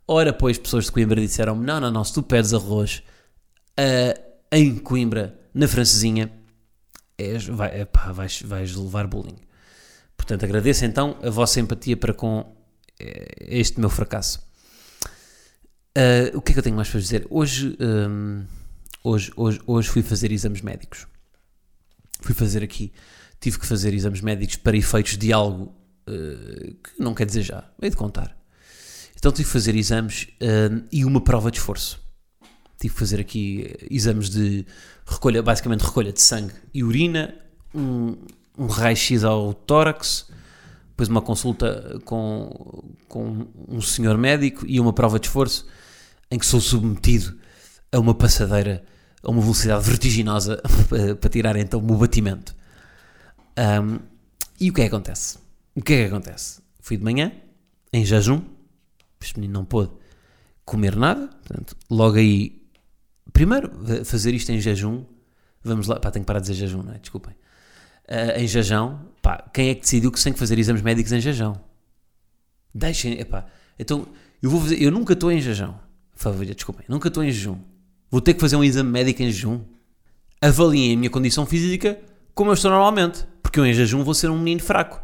Ora, 0.06 0.34
pois, 0.34 0.58
pessoas 0.58 0.84
de 0.84 0.92
Coimbra 0.92 1.18
disseram-me: 1.18 1.64
não, 1.64 1.80
não, 1.80 1.90
não, 1.90 2.04
se 2.04 2.12
tu 2.12 2.22
pedes 2.22 2.52
arroz 2.52 3.02
uh, 3.80 4.20
em 4.52 4.76
Coimbra, 4.76 5.34
na 5.54 5.66
francesinha, 5.66 6.30
és, 7.16 7.46
vai, 7.46 7.80
epá, 7.80 8.12
vais, 8.12 8.42
vais 8.42 8.76
levar 8.76 9.06
bullying. 9.06 9.38
Portanto, 10.14 10.44
agradeço 10.44 10.84
então 10.84 11.16
a 11.22 11.30
vossa 11.30 11.58
empatia 11.58 11.96
para 11.96 12.12
com 12.12 12.54
eh, 13.00 13.46
este 13.48 13.80
meu 13.80 13.88
fracasso. 13.88 14.40
Uh, 15.96 16.36
o 16.36 16.42
que 16.42 16.50
é 16.50 16.52
que 16.52 16.58
eu 16.58 16.62
tenho 16.62 16.76
mais 16.76 16.90
para 16.90 17.00
dizer? 17.00 17.26
Hoje, 17.30 17.78
um, 17.80 18.44
hoje, 19.06 19.30
hoje, 19.36 19.60
hoje 19.66 19.88
fui 19.88 20.02
fazer 20.02 20.32
exames 20.32 20.60
médicos. 20.60 21.06
Fui 22.20 22.34
fazer 22.34 22.62
aqui, 22.62 22.92
tive 23.40 23.58
que 23.58 23.66
fazer 23.66 23.94
exames 23.94 24.20
médicos 24.20 24.56
para 24.56 24.76
efeitos 24.76 25.16
de 25.16 25.32
algo 25.32 25.72
uh, 26.08 26.74
que 26.74 26.90
não 26.98 27.14
quer 27.14 27.26
dizer 27.26 27.42
já, 27.42 27.64
hei 27.80 27.90
de 27.90 27.96
contar. 27.96 28.36
Então 29.16 29.30
tive 29.30 29.44
que 29.44 29.52
fazer 29.52 29.76
exames 29.76 30.28
uh, 30.42 30.84
e 30.90 31.04
uma 31.04 31.20
prova 31.20 31.50
de 31.50 31.58
esforço. 31.58 32.04
Tive 32.78 32.94
que 32.94 33.00
fazer 33.00 33.20
aqui 33.20 33.74
exames 33.90 34.28
de 34.28 34.66
recolha, 35.06 35.42
basicamente 35.42 35.82
recolha 35.82 36.12
de 36.12 36.20
sangue 36.20 36.52
e 36.74 36.82
urina, 36.82 37.34
um, 37.74 38.16
um 38.58 38.66
raio-x 38.66 39.22
ao 39.24 39.54
tórax, 39.54 40.26
depois 40.88 41.08
uma 41.08 41.22
consulta 41.22 42.00
com, 42.04 42.94
com 43.08 43.46
um 43.68 43.80
senhor 43.80 44.18
médico 44.18 44.66
e 44.66 44.80
uma 44.80 44.92
prova 44.92 45.18
de 45.18 45.26
esforço 45.26 45.66
em 46.30 46.38
que 46.38 46.44
sou 46.44 46.60
submetido 46.60 47.38
a 47.92 47.98
uma 47.98 48.14
passadeira 48.14 48.84
a 49.26 49.30
uma 49.30 49.40
velocidade 49.40 49.84
vertiginosa 49.84 50.62
para 51.20 51.28
tirar 51.28 51.56
então 51.56 51.80
o 51.80 51.96
batimento. 51.96 52.54
Um, 53.58 53.98
e 54.60 54.70
o 54.70 54.72
que 54.72 54.82
é 54.82 54.88
que 54.88 54.94
acontece? 54.94 55.38
O 55.74 55.82
que 55.82 55.92
é 55.94 56.02
que 56.02 56.14
acontece? 56.14 56.60
Fui 56.80 56.96
de 56.96 57.02
manhã, 57.02 57.32
em 57.92 58.04
jejum, 58.04 58.40
este 59.20 59.40
menino 59.40 59.54
não 59.54 59.64
pôde 59.64 59.90
comer 60.64 60.94
nada, 60.94 61.26
portanto, 61.26 61.76
logo 61.90 62.16
aí, 62.16 62.62
primeiro, 63.32 63.72
fazer 64.04 64.32
isto 64.32 64.50
em 64.52 64.60
jejum, 64.60 65.04
vamos 65.62 65.88
lá, 65.88 65.98
pá, 65.98 66.10
tenho 66.12 66.24
que 66.24 66.26
parar 66.26 66.38
de 66.38 66.48
dizer 66.48 66.66
jejum, 66.66 66.82
não 66.82 66.92
é? 66.92 66.98
Desculpem. 66.98 67.34
Uh, 68.08 68.38
em 68.38 68.46
jejum, 68.46 68.96
pá, 69.20 69.50
quem 69.52 69.70
é 69.70 69.74
que 69.74 69.80
decidiu 69.80 70.12
que 70.12 70.22
tem 70.22 70.32
que 70.32 70.38
fazer 70.38 70.56
exames 70.56 70.82
médicos 70.82 71.10
em 71.10 71.20
jejum? 71.20 71.54
Deixem, 72.72 73.18
epá, 73.18 73.46
então, 73.76 74.06
eu 74.40 74.50
vou 74.50 74.60
fazer, 74.60 74.80
eu 74.80 74.92
nunca 74.92 75.14
estou 75.14 75.32
em 75.32 75.40
jejum, 75.40 75.74
favor, 76.14 76.46
desculpem, 76.46 76.84
nunca 76.88 77.08
estou 77.08 77.24
em 77.24 77.32
jejum, 77.32 77.58
Vou 78.10 78.20
ter 78.20 78.34
que 78.34 78.40
fazer 78.40 78.56
um 78.56 78.64
exame 78.64 78.90
médico 78.90 79.22
em 79.22 79.30
jejum? 79.30 79.60
Avaliem 80.40 80.94
a 80.94 80.96
minha 80.96 81.10
condição 81.10 81.46
física 81.46 81.98
como 82.36 82.50
eu 82.50 82.54
estou 82.54 82.70
normalmente, 82.70 83.26
porque 83.42 83.58
eu 83.58 83.64
em 83.64 83.72
jejum 83.72 84.04
vou 84.04 84.12
ser 84.12 84.28
um 84.28 84.38
menino 84.38 84.60
fraco. 84.60 85.00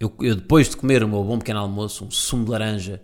Eu, 0.00 0.12
eu 0.20 0.34
depois 0.34 0.68
de 0.68 0.76
comer 0.76 1.04
o 1.04 1.08
meu 1.08 1.22
bom 1.22 1.38
pequeno 1.38 1.60
almoço, 1.60 2.04
um 2.04 2.10
sumo 2.10 2.44
de 2.44 2.50
laranja 2.50 3.00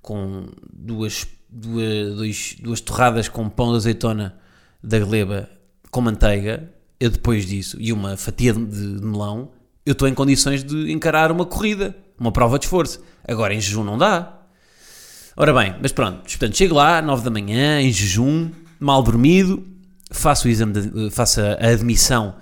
com 0.00 0.46
duas, 0.72 1.26
duas, 1.50 2.16
dois, 2.16 2.56
duas 2.58 2.80
torradas 2.80 3.28
com 3.28 3.50
pão 3.50 3.72
de 3.72 3.76
azeitona 3.76 4.34
da 4.82 4.98
gleba 4.98 5.46
com 5.90 6.00
manteiga, 6.00 6.72
eu 6.98 7.10
depois 7.10 7.44
disso, 7.44 7.76
e 7.78 7.92
uma 7.92 8.16
fatia 8.16 8.54
de, 8.54 8.64
de 8.64 9.04
melão, 9.04 9.50
eu 9.84 9.92
estou 9.92 10.08
em 10.08 10.14
condições 10.14 10.64
de 10.64 10.90
encarar 10.90 11.30
uma 11.30 11.44
corrida, 11.44 11.94
uma 12.18 12.32
prova 12.32 12.58
de 12.58 12.64
esforço. 12.64 13.02
Agora 13.28 13.52
em 13.52 13.60
jejum 13.60 13.84
não 13.84 13.98
dá. 13.98 14.39
Ora 15.36 15.54
bem, 15.54 15.76
mas 15.80 15.92
pronto, 15.92 16.22
portanto, 16.22 16.56
chego 16.56 16.74
lá, 16.74 17.00
9 17.00 17.22
da 17.22 17.30
manhã, 17.30 17.80
em 17.80 17.92
jejum, 17.92 18.50
mal 18.78 19.02
dormido, 19.02 19.66
faço, 20.10 20.48
o 20.48 20.50
exame 20.50 20.72
de, 20.72 21.10
faço 21.10 21.40
a 21.40 21.68
admissão 21.68 22.36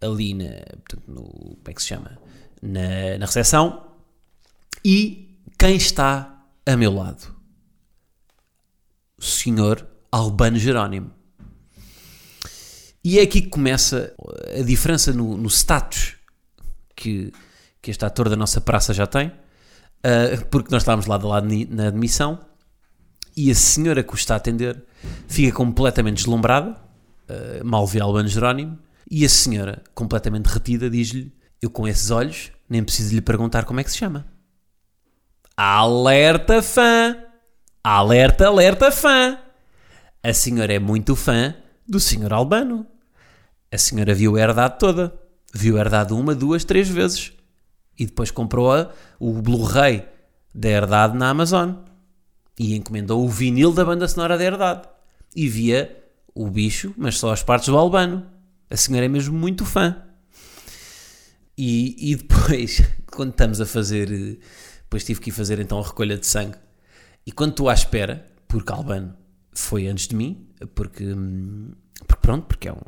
ali 0.00 0.34
na, 0.34 0.44
portanto, 0.44 1.02
no, 1.06 1.22
como 1.22 1.62
é 1.66 1.72
que 1.72 1.82
se 1.82 1.88
chama? 1.88 2.18
Na, 2.60 3.18
na 3.18 3.26
recepção 3.26 3.86
e 4.84 5.36
quem 5.58 5.76
está 5.76 6.44
a 6.66 6.76
meu 6.76 6.94
lado? 6.94 7.36
O 9.18 9.22
senhor 9.22 9.86
Albano 10.10 10.58
Jerónimo. 10.58 11.12
E 13.04 13.18
é 13.18 13.22
aqui 13.22 13.42
que 13.42 13.48
começa 13.48 14.14
a 14.58 14.62
diferença 14.62 15.12
no, 15.12 15.36
no 15.36 15.48
status 15.48 16.14
que, 16.94 17.32
que 17.80 17.90
este 17.90 18.04
ator 18.04 18.28
da 18.28 18.36
nossa 18.36 18.60
praça 18.60 18.94
já 18.94 19.06
tem 19.06 19.32
uh, 20.04 20.44
porque 20.46 20.70
nós 20.70 20.82
estávamos 20.82 21.06
lá 21.06 21.18
de 21.18 21.26
lado 21.26 21.48
na 21.70 21.88
admissão 21.88 22.38
e 23.36 23.50
a 23.50 23.54
senhora 23.54 24.02
que 24.02 24.12
o 24.12 24.14
está 24.14 24.34
a 24.34 24.36
atender 24.36 24.84
fica 25.26 25.56
completamente 25.56 26.18
deslumbrada, 26.18 26.70
uh, 26.70 27.64
mal 27.64 27.86
vê 27.86 28.00
Albano 28.00 28.28
Jerónimo, 28.28 28.78
e 29.10 29.24
a 29.24 29.28
senhora, 29.28 29.82
completamente 29.94 30.46
retida, 30.46 30.88
diz-lhe: 30.88 31.32
Eu 31.60 31.70
com 31.70 31.86
esses 31.86 32.10
olhos 32.10 32.52
nem 32.68 32.82
preciso 32.82 33.14
lhe 33.14 33.20
perguntar 33.20 33.64
como 33.64 33.80
é 33.80 33.84
que 33.84 33.90
se 33.90 33.98
chama. 33.98 34.26
Alerta 35.56 36.62
fã! 36.62 37.16
Alerta, 37.84 38.46
alerta 38.46 38.90
fã! 38.90 39.38
A 40.22 40.32
senhora 40.32 40.72
é 40.72 40.78
muito 40.78 41.16
fã 41.16 41.54
do 41.86 42.00
senhor 42.00 42.32
Albano. 42.32 42.86
A 43.70 43.76
senhora 43.76 44.14
viu 44.14 44.36
a 44.36 44.40
herdade 44.40 44.78
toda. 44.78 45.12
Viu 45.52 45.76
a 45.76 45.80
herdade 45.80 46.14
uma, 46.14 46.34
duas, 46.34 46.64
três 46.64 46.88
vezes 46.88 47.31
e 48.02 48.06
depois 48.06 48.32
comprou 48.32 48.72
a, 48.72 48.90
o 49.20 49.40
Blu-ray 49.40 50.04
da 50.52 50.68
Herdade 50.68 51.16
na 51.16 51.28
Amazon 51.28 51.74
e 52.58 52.74
encomendou 52.74 53.24
o 53.24 53.28
vinil 53.28 53.72
da 53.72 53.84
banda 53.84 54.08
sonora 54.08 54.36
da 54.36 54.42
Herdade 54.42 54.88
e 55.36 55.48
via 55.48 56.04
o 56.34 56.50
bicho, 56.50 56.92
mas 56.96 57.16
só 57.16 57.32
as 57.32 57.44
partes 57.44 57.68
do 57.68 57.78
Albano. 57.78 58.26
A 58.68 58.76
senhora 58.76 59.06
é 59.06 59.08
mesmo 59.08 59.38
muito 59.38 59.64
fã. 59.64 60.02
E, 61.56 62.12
e 62.12 62.16
depois, 62.16 62.82
quando 63.06 63.30
estamos 63.30 63.60
a 63.60 63.66
fazer, 63.66 64.08
depois 64.82 65.04
tive 65.04 65.20
que 65.20 65.30
ir 65.30 65.32
fazer 65.32 65.60
então 65.60 65.78
a 65.78 65.86
recolha 65.86 66.18
de 66.18 66.26
sangue. 66.26 66.56
E 67.24 67.30
quando 67.30 67.52
estou 67.52 67.68
à 67.68 67.74
espera, 67.74 68.26
porque 68.48 68.72
Albano 68.72 69.14
foi 69.52 69.86
antes 69.86 70.08
de 70.08 70.16
mim, 70.16 70.48
porque, 70.74 71.04
hum, 71.04 71.70
porque 72.08 72.20
pronto, 72.20 72.46
porque 72.46 72.68
é 72.68 72.72
um, 72.72 72.78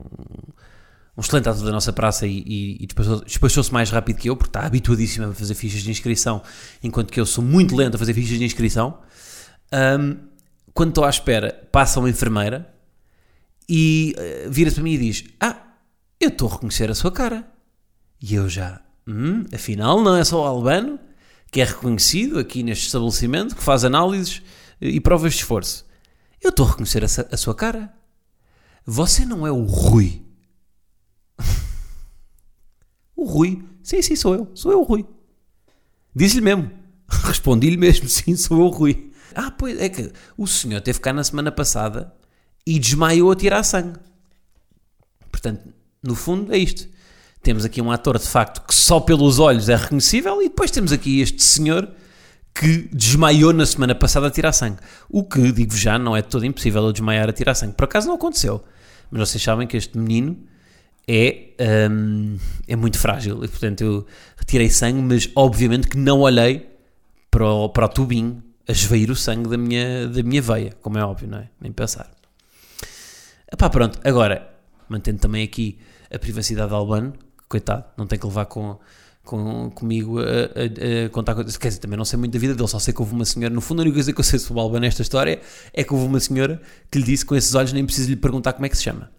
um 1.17 1.21
excelente 1.21 1.49
ator 1.49 1.65
da 1.65 1.71
nossa 1.71 1.93
praça 1.93 2.27
e, 2.27 2.39
e, 2.39 2.85
e 2.85 2.89
despachou-se 3.25 3.73
mais 3.73 3.91
rápido 3.91 4.17
que 4.17 4.29
eu, 4.29 4.37
porque 4.37 4.49
está 4.49 4.67
habituadíssimo 4.67 5.27
a 5.27 5.33
fazer 5.33 5.55
fichas 5.55 5.83
de 5.83 5.91
inscrição, 5.91 6.43
enquanto 6.83 7.13
que 7.13 7.21
eu 7.21 7.27
sou 7.27 7.43
muito 7.43 7.77
lento 7.77 7.95
a 7.95 7.99
fazer 7.99 8.15
fichas 8.15 8.39
de 8.39 8.45
inscrição. 8.45 8.99
Um, 9.73 10.17
quando 10.73 10.89
estou 10.89 11.05
à 11.05 11.11
espera, 11.11 11.69
passa 11.71 12.01
uma 12.01 12.11
enfermeira 12.11 12.75
e 13.69 14.15
uh, 14.19 14.51
vira-se 14.51 14.75
para 14.75 14.85
mim 14.85 14.95
e 14.95 14.99
diz: 14.99 15.25
Ah, 15.41 15.57
eu 16.19 16.29
estou 16.29 16.49
a 16.49 16.53
reconhecer 16.53 16.91
a 16.91 16.95
sua 16.95 17.13
cara. 17.13 17.47
E 18.21 18.35
eu 18.35 18.49
já, 18.49 18.81
hum, 19.07 19.45
afinal, 19.53 20.03
não 20.03 20.17
é 20.17 20.25
só 20.25 20.43
o 20.43 20.47
Albano 20.47 20.99
que 21.55 21.61
é 21.61 21.65
reconhecido 21.65 22.41
aqui 22.41 22.65
neste 22.65 22.87
estabelecimento, 22.87 23.55
que 23.55 23.63
faz 23.63 23.85
análises 23.85 24.43
e 24.81 25.01
provas 25.01 25.35
de 25.35 25.39
esforço. 25.39 25.87
Eu 26.43 26.51
estou 26.51 26.67
a 26.67 26.71
reconhecer 26.71 27.05
a, 27.05 27.07
a 27.07 27.37
sua 27.37 27.55
cara. 27.55 27.95
Você 28.85 29.25
não 29.25 29.47
é 29.47 29.53
o 29.53 29.63
Rui 29.63 30.24
o 33.25 33.27
Rui. 33.27 33.63
Sim, 33.83 34.03
sim, 34.03 34.17
sou 34.17 34.35
eu. 34.35 34.51
Sou 34.55 34.73
eu 34.73 34.81
o 34.81 34.85
Rui. 34.85 35.05
Disse-lhe 36.15 36.43
mesmo. 36.43 36.71
Respondi-lhe 37.09 37.77
mesmo, 37.77 38.07
sim, 38.09 38.37
sou 38.37 38.59
eu 38.59 38.67
o 38.67 38.69
Rui. 38.69 39.11
Ah, 39.35 39.51
pois 39.51 39.81
é 39.81 39.89
que 39.89 40.13
o 40.37 40.47
senhor 40.47 40.81
teve 40.81 41.01
cá 41.01 41.13
na 41.13 41.25
semana 41.25 41.51
passada 41.51 42.15
e 42.67 42.79
desmaiou 42.79 43.31
a 43.33 43.37
tirar 43.37 43.63
sangue. 43.63 43.99
Portanto, 45.31 45.69
no 46.03 46.15
fundo 46.15 46.55
é 46.55 46.59
isto. 46.59 46.89
Temos 47.43 47.65
aqui 47.65 47.83
um 47.83 47.91
ator 47.91 48.19
de 48.19 48.27
facto 48.27 48.65
que 48.67 48.75
só 48.75 49.01
pelos 49.01 49.39
olhos 49.39 49.69
é 49.69 49.77
reconhecível 49.77 50.41
e 50.41 50.49
depois 50.49 50.71
temos 50.71 50.93
aqui 50.93 51.21
este 51.21 51.43
senhor 51.43 51.91
que 52.55 52.89
desmaiou 52.93 53.53
na 53.53 53.67
semana 53.67 53.95
passada 53.95 54.29
a 54.29 54.31
tirar 54.31 54.53
sangue. 54.53 54.79
O 55.11 55.25
que, 55.25 55.51
digo 55.53 55.77
já, 55.77 55.99
não 55.99 56.17
é 56.17 56.23
todo 56.23 56.47
impossível 56.47 56.85
eu 56.85 56.93
desmaiar 56.93 57.29
a 57.29 57.33
tirar 57.33 57.55
sangue. 57.55 57.75
Por 57.75 57.85
acaso 57.85 58.07
não 58.07 58.15
aconteceu. 58.15 58.65
Mas 59.11 59.29
vocês 59.29 59.43
sabem 59.43 59.67
que 59.67 59.77
este 59.77 59.99
menino 59.99 60.39
é, 61.07 61.51
um, 61.91 62.39
é 62.67 62.77
muito 62.77 62.99
frágil. 62.99 63.45
E, 63.45 63.49
portanto, 63.49 63.81
eu 63.83 64.07
retirei 64.37 64.71
sangue, 64.71 65.01
mas 65.03 65.31
obviamente 65.35 65.89
que 65.89 65.97
não 65.97 66.21
olhei 66.21 66.69
para 67.31 67.47
o, 67.47 67.69
para 67.69 67.87
o 67.87 67.89
tubinho 67.89 68.43
a 68.67 68.73
esvair 68.73 69.11
o 69.11 69.17
sangue 69.17 69.49
da 69.49 69.57
minha, 69.57 70.09
da 70.09 70.23
minha 70.23 70.41
veia, 70.41 70.73
como 70.81 70.99
é 70.99 71.05
óbvio, 71.05 71.29
não 71.29 71.39
é? 71.39 71.49
Nem 71.61 71.71
pensar. 71.73 72.11
Epá, 73.53 73.69
pronto, 73.69 74.01
agora, 74.05 74.51
mantendo 74.89 75.19
também 75.19 75.45
aqui 75.45 75.79
a 76.13 76.19
privacidade 76.19 76.69
de 76.69 76.75
Albano, 76.75 77.13
coitado, 77.49 77.85
não 77.97 78.07
tem 78.07 78.19
que 78.19 78.27
levar 78.27 78.47
com, 78.47 78.79
com, 79.23 79.71
comigo 79.71 80.19
a, 80.19 80.23
a, 80.23 81.07
a 81.07 81.09
contar 81.11 81.35
coisas. 81.35 81.57
Quer 81.59 81.69
dizer, 81.69 81.81
também 81.81 81.99
não 81.99 82.05
sei 82.07 82.19
muito 82.19 82.33
da 82.33 82.39
vida 82.39 82.55
dele, 82.55 82.69
só 82.69 82.79
sei 82.79 82.95
que 82.95 83.03
houve 83.03 83.13
uma 83.13 83.27
senhora. 83.27 83.53
No 83.53 83.61
fundo, 83.61 83.81
a 83.81 83.83
única 83.83 83.97
coisa 83.97 84.13
que 84.13 84.21
eu 84.21 84.25
sei 84.25 84.39
sobre 84.39 84.61
o 84.61 84.63
Albano 84.63 84.81
nesta 84.81 85.03
história 85.03 85.41
é 85.75 85.85
que 85.85 85.93
houve 85.93 86.07
uma 86.07 86.21
senhora 86.21 86.61
que 86.91 86.99
lhe 86.99 87.05
disse 87.05 87.27
com 87.27 87.37
esses 87.37 87.55
olhos 87.55 87.73
nem 87.73 87.85
preciso 87.85 88.09
lhe 88.09 88.17
perguntar 88.17 88.55
como 88.55 88.65
é 88.65 88.69
que 88.71 88.77
se 88.77 88.83
chama 88.83 89.11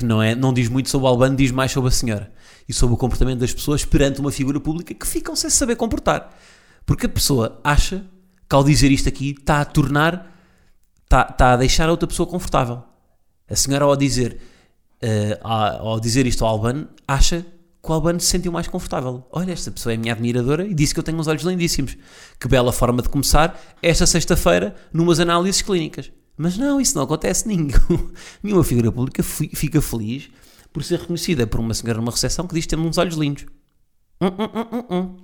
que 0.00 0.04
não, 0.06 0.22
é, 0.22 0.34
não 0.34 0.52
diz 0.52 0.68
muito 0.68 0.88
sobre 0.88 1.06
o 1.06 1.08
Albano, 1.08 1.36
diz 1.36 1.50
mais 1.50 1.70
sobre 1.70 1.88
a 1.88 1.92
senhora 1.92 2.32
e 2.68 2.72
sobre 2.72 2.94
o 2.94 2.96
comportamento 2.96 3.38
das 3.40 3.52
pessoas 3.52 3.84
perante 3.84 4.18
uma 4.20 4.30
figura 4.32 4.58
pública 4.58 4.94
que 4.94 5.06
ficam 5.06 5.36
sem 5.36 5.50
saber 5.50 5.76
comportar. 5.76 6.34
Porque 6.86 7.06
a 7.06 7.08
pessoa 7.08 7.60
acha 7.62 8.04
que 8.48 8.56
ao 8.56 8.64
dizer 8.64 8.90
isto 8.90 9.08
aqui 9.08 9.34
está 9.38 9.60
a 9.60 9.64
tornar, 9.64 10.34
está, 11.04 11.28
está 11.30 11.52
a 11.52 11.56
deixar 11.56 11.88
a 11.88 11.90
outra 11.92 12.06
pessoa 12.08 12.26
confortável. 12.26 12.82
A 13.48 13.54
senhora 13.54 13.84
ao 13.84 13.94
dizer 13.96 14.40
a- 15.42 15.78
ao 15.78 16.00
dizer 16.00 16.26
isto 16.26 16.44
ao 16.44 16.50
Albano, 16.50 16.88
acha 17.06 17.44
que 17.82 17.90
o 17.90 17.92
Albano 17.94 18.20
se 18.20 18.26
sentiu 18.26 18.52
mais 18.52 18.68
confortável. 18.68 19.26
Olha, 19.32 19.52
esta 19.52 19.70
pessoa 19.70 19.92
é 19.94 19.96
minha 19.96 20.12
admiradora 20.12 20.66
e 20.66 20.74
disse 20.74 20.92
que 20.92 21.00
eu 21.00 21.04
tenho 21.04 21.18
uns 21.18 21.26
olhos 21.26 21.42
lindíssimos. 21.42 21.96
Que 22.38 22.46
bela 22.48 22.72
forma 22.72 23.02
de 23.02 23.08
começar 23.08 23.58
esta 23.82 24.06
sexta-feira 24.06 24.74
numas 24.92 25.18
análises 25.20 25.62
clínicas. 25.62 26.10
Mas 26.40 26.56
não, 26.56 26.80
isso 26.80 26.96
não 26.96 27.02
acontece. 27.02 27.46
Ninguém, 27.48 27.76
nenhuma 28.42 28.64
figura 28.64 28.90
pública 28.90 29.22
fi- 29.22 29.50
fica 29.54 29.82
feliz 29.82 30.30
por 30.72 30.82
ser 30.82 31.00
reconhecida 31.00 31.46
por 31.46 31.60
uma 31.60 31.74
senhora 31.74 31.98
numa 32.00 32.10
recepção 32.10 32.46
que 32.46 32.54
diz 32.54 32.64
que 32.64 32.74
tem 32.74 32.78
uns 32.78 32.96
olhos 32.96 33.16
lindos. 33.16 33.44
Hum, 34.22 34.28
hum, 34.28 34.50
hum, 34.54 34.66
hum, 34.72 34.86
hum. 34.90 35.16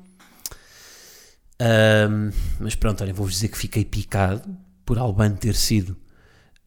Mas 2.60 2.74
pronto, 2.74 3.02
olha, 3.02 3.14
vou-vos 3.14 3.32
dizer 3.34 3.48
que 3.48 3.56
fiquei 3.56 3.82
picado 3.82 4.54
por 4.84 4.98
Albano 4.98 5.36
ter 5.38 5.54
sido 5.54 5.96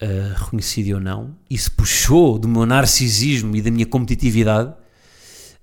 ah, 0.02 0.34
reconhecido 0.36 0.96
ou 0.96 1.00
não. 1.00 1.38
Isso 1.48 1.72
puxou 1.74 2.40
do 2.40 2.48
meu 2.48 2.66
narcisismo 2.66 3.56
e 3.56 3.62
da 3.62 3.70
minha 3.70 3.86
competitividade. 3.86 4.74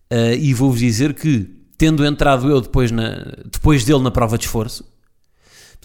Ah, 0.08 0.32
e 0.32 0.54
vou-vos 0.54 0.78
dizer 0.78 1.12
que, 1.12 1.50
tendo 1.76 2.06
entrado 2.06 2.48
eu 2.48 2.60
depois, 2.60 2.92
na, 2.92 3.16
depois 3.50 3.84
dele 3.84 4.02
na 4.04 4.12
prova 4.12 4.38
de 4.38 4.44
esforço, 4.44 4.84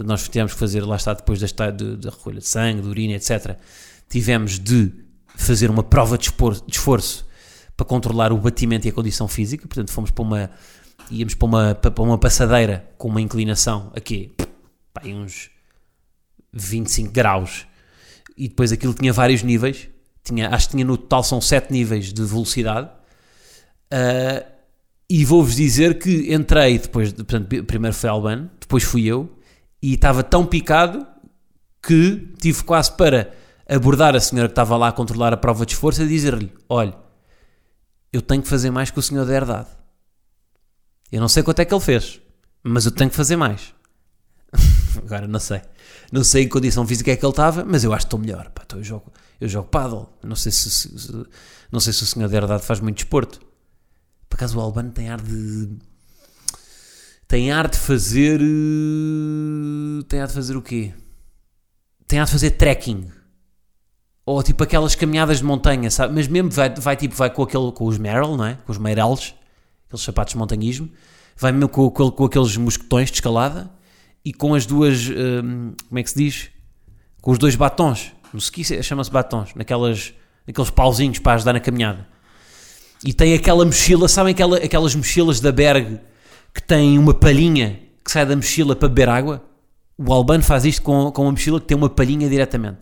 portanto, 0.01 0.07
nós 0.07 0.27
tivemos 0.27 0.53
que 0.53 0.59
fazer, 0.59 0.81
lá 0.81 0.95
está, 0.95 1.13
depois 1.13 1.39
da, 1.39 1.69
de- 1.71 1.97
da 1.97 2.09
recolha 2.09 2.39
de 2.39 2.47
sangue, 2.47 2.81
de 2.81 2.87
urina, 2.87 3.13
etc., 3.13 3.57
tivemos 4.09 4.59
de 4.59 4.91
fazer 5.35 5.69
uma 5.69 5.83
prova 5.83 6.17
de 6.17 6.25
espor- 6.25 6.55
de 6.65 6.71
esforço 6.75 7.25
para 7.77 7.85
controlar 7.85 8.31
o 8.33 8.37
batimento 8.37 8.85
e 8.87 8.89
a 8.89 8.93
condição 8.93 9.27
física. 9.27 9.67
Portanto, 9.67 9.91
fomos 9.91 10.11
para 10.11 10.21
uma, 10.23 10.51
íamos 11.09 11.33
para 11.35 11.45
uma, 11.47 11.75
para 11.75 12.03
uma 12.03 12.17
passadeira 12.17 12.89
com 12.97 13.07
uma 13.07 13.21
inclinação 13.21 13.91
aqui, 13.95 14.33
pá, 14.93 15.01
uns 15.05 15.49
25 16.53 17.11
graus. 17.11 17.65
E 18.37 18.47
depois 18.47 18.71
aquilo 18.71 18.93
tinha 18.93 19.13
vários 19.13 19.43
níveis. 19.43 19.87
Tinha, 20.23 20.49
acho 20.49 20.67
que 20.67 20.71
tinha 20.73 20.85
no 20.85 20.97
total 20.97 21.23
são 21.23 21.39
7 21.41 21.71
níveis 21.71 22.11
de 22.13 22.23
velocidade. 22.23 22.89
Ah, 23.89 24.45
e 25.09 25.25
vou-vos 25.25 25.55
dizer 25.55 25.97
que 25.99 26.33
entrei 26.33 26.79
depois, 26.79 27.09
de- 27.11 27.23
portanto, 27.23 27.63
primeiro 27.65 27.95
foi 27.95 28.09
Albano, 28.09 28.49
depois 28.59 28.83
fui 28.83 29.05
eu, 29.05 29.29
e 29.81 29.93
estava 29.93 30.23
tão 30.23 30.45
picado 30.45 31.05
que 31.81 32.33
tive 32.39 32.63
quase 32.63 32.91
para 32.91 33.33
abordar 33.67 34.15
a 34.15 34.19
senhora 34.19 34.47
que 34.47 34.51
estava 34.53 34.77
lá 34.77 34.89
a 34.89 34.91
controlar 34.91 35.33
a 35.33 35.37
prova 35.37 35.65
de 35.65 35.73
esforço 35.73 36.03
e 36.03 36.07
dizer-lhe: 36.07 36.53
Olha, 36.69 36.95
eu 38.13 38.21
tenho 38.21 38.41
que 38.41 38.47
fazer 38.49 38.69
mais 38.71 38.91
que 38.91 38.99
o 38.99 39.01
senhor 39.01 39.25
da 39.25 39.33
herdade. 39.33 39.69
Eu 41.11 41.19
não 41.19 41.27
sei 41.27 41.43
quanto 41.43 41.59
é 41.59 41.65
que 41.65 41.73
ele 41.73 41.81
fez, 41.81 42.21
mas 42.63 42.85
eu 42.85 42.91
tenho 42.91 43.09
que 43.09 43.15
fazer 43.15 43.35
mais. 43.35 43.73
Agora 44.97 45.27
não 45.27 45.39
sei. 45.39 45.61
Não 46.11 46.23
sei 46.23 46.43
em 46.43 46.45
que 46.45 46.51
condição 46.51 46.85
física 46.85 47.11
é 47.11 47.15
que 47.15 47.25
ele 47.25 47.31
estava, 47.31 47.63
mas 47.65 47.83
eu 47.83 47.93
acho 47.93 48.05
que 48.05 48.07
estou 48.07 48.19
melhor. 48.19 48.49
Pá, 48.49 48.61
então 48.65 48.79
eu 48.79 48.83
jogo, 48.83 49.11
eu 49.39 49.47
jogo 49.47 49.67
paddle. 49.69 50.09
Não 50.23 50.35
sei 50.35 50.51
se, 50.51 50.69
se- 50.69 50.99
se- 50.99 51.25
não 51.71 51.79
sei 51.79 51.93
se 51.93 52.03
o 52.03 52.05
senhor 52.05 52.29
da 52.29 52.37
herdade 52.37 52.63
faz 52.63 52.79
muito 52.79 52.97
desporto. 52.97 53.39
Por 54.29 54.35
acaso 54.35 54.57
o 54.57 54.61
Albano 54.61 54.91
tem 54.91 55.09
ar 55.09 55.19
de. 55.21 55.69
Tem 57.31 57.49
ar 57.49 57.69
de 57.69 57.77
fazer. 57.77 58.41
eh, 58.41 60.03
Tem 60.09 60.19
ar 60.19 60.27
de 60.27 60.33
fazer 60.33 60.57
o 60.57 60.61
quê? 60.61 60.91
Tem 62.05 62.19
ar 62.19 62.25
de 62.25 62.31
fazer 62.33 62.51
trekking. 62.51 63.07
Ou 64.25 64.43
tipo 64.43 64.61
aquelas 64.61 64.95
caminhadas 64.95 65.37
de 65.37 65.45
montanha, 65.45 65.89
sabe? 65.89 66.13
Mas 66.13 66.27
mesmo 66.27 66.49
vai, 66.49 66.69
vai 66.75 66.97
tipo, 66.97 67.15
vai 67.15 67.29
com, 67.29 67.43
aquele, 67.43 67.71
com 67.71 67.85
os 67.85 67.97
Merrill, 67.97 68.35
não 68.35 68.43
é? 68.43 68.55
Com 68.65 68.73
os 68.73 68.77
Meirelles, 68.77 69.33
aqueles 69.87 70.03
sapatos 70.03 70.33
de 70.33 70.39
montanhismo. 70.39 70.89
Vai 71.37 71.53
mesmo 71.53 71.69
com, 71.69 71.89
com, 71.89 72.11
com 72.11 72.25
aqueles 72.25 72.57
mosquetões 72.57 73.09
de 73.09 73.15
escalada 73.15 73.71
e 74.25 74.33
com 74.33 74.53
as 74.53 74.65
duas. 74.65 75.07
hum, 75.07 75.73
como 75.87 75.99
é 75.99 76.03
que 76.03 76.09
se 76.09 76.17
diz? 76.17 76.49
Com 77.21 77.31
os 77.31 77.37
dois 77.37 77.55
batons. 77.55 78.11
No 78.33 78.39
ski 78.39 78.61
chama-se 78.83 79.09
batons. 79.09 79.55
Naquelas, 79.55 80.13
naqueles 80.45 80.69
pauzinhos 80.69 81.19
para 81.19 81.35
ajudar 81.35 81.53
na 81.53 81.61
caminhada. 81.61 82.05
E 83.05 83.13
tem 83.13 83.33
aquela 83.33 83.63
mochila, 83.63 84.09
sabem 84.09 84.33
aquela, 84.33 84.57
aquelas 84.57 84.93
mochilas 84.93 85.39
da 85.39 85.53
Berg 85.53 85.97
que 86.53 86.61
tem 86.61 86.97
uma 86.97 87.13
palhinha 87.13 87.79
que 88.03 88.11
sai 88.11 88.25
da 88.25 88.35
mochila 88.35 88.75
para 88.75 88.87
beber 88.87 89.09
água? 89.09 89.43
O 89.97 90.11
Albano 90.11 90.43
faz 90.43 90.65
isto 90.65 90.81
com, 90.81 91.11
com 91.11 91.23
uma 91.23 91.31
mochila 91.31 91.59
que 91.59 91.67
tem 91.67 91.77
uma 91.77 91.89
palhinha 91.89 92.27
diretamente. 92.29 92.79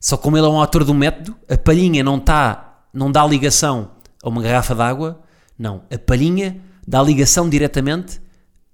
Só 0.00 0.16
como 0.16 0.36
ele 0.36 0.46
é 0.46 0.48
um 0.48 0.60
autor 0.60 0.84
do 0.84 0.92
método, 0.92 1.36
a 1.48 1.56
palhinha 1.56 2.02
não, 2.02 2.18
tá, 2.18 2.86
não 2.92 3.10
dá 3.10 3.24
ligação 3.24 3.92
a 4.22 4.28
uma 4.28 4.42
garrafa 4.42 4.74
de 4.74 4.82
água, 4.82 5.20
não. 5.56 5.84
A 5.90 5.96
palhinha 5.96 6.60
dá 6.86 7.00
ligação 7.02 7.48
diretamente 7.48 8.20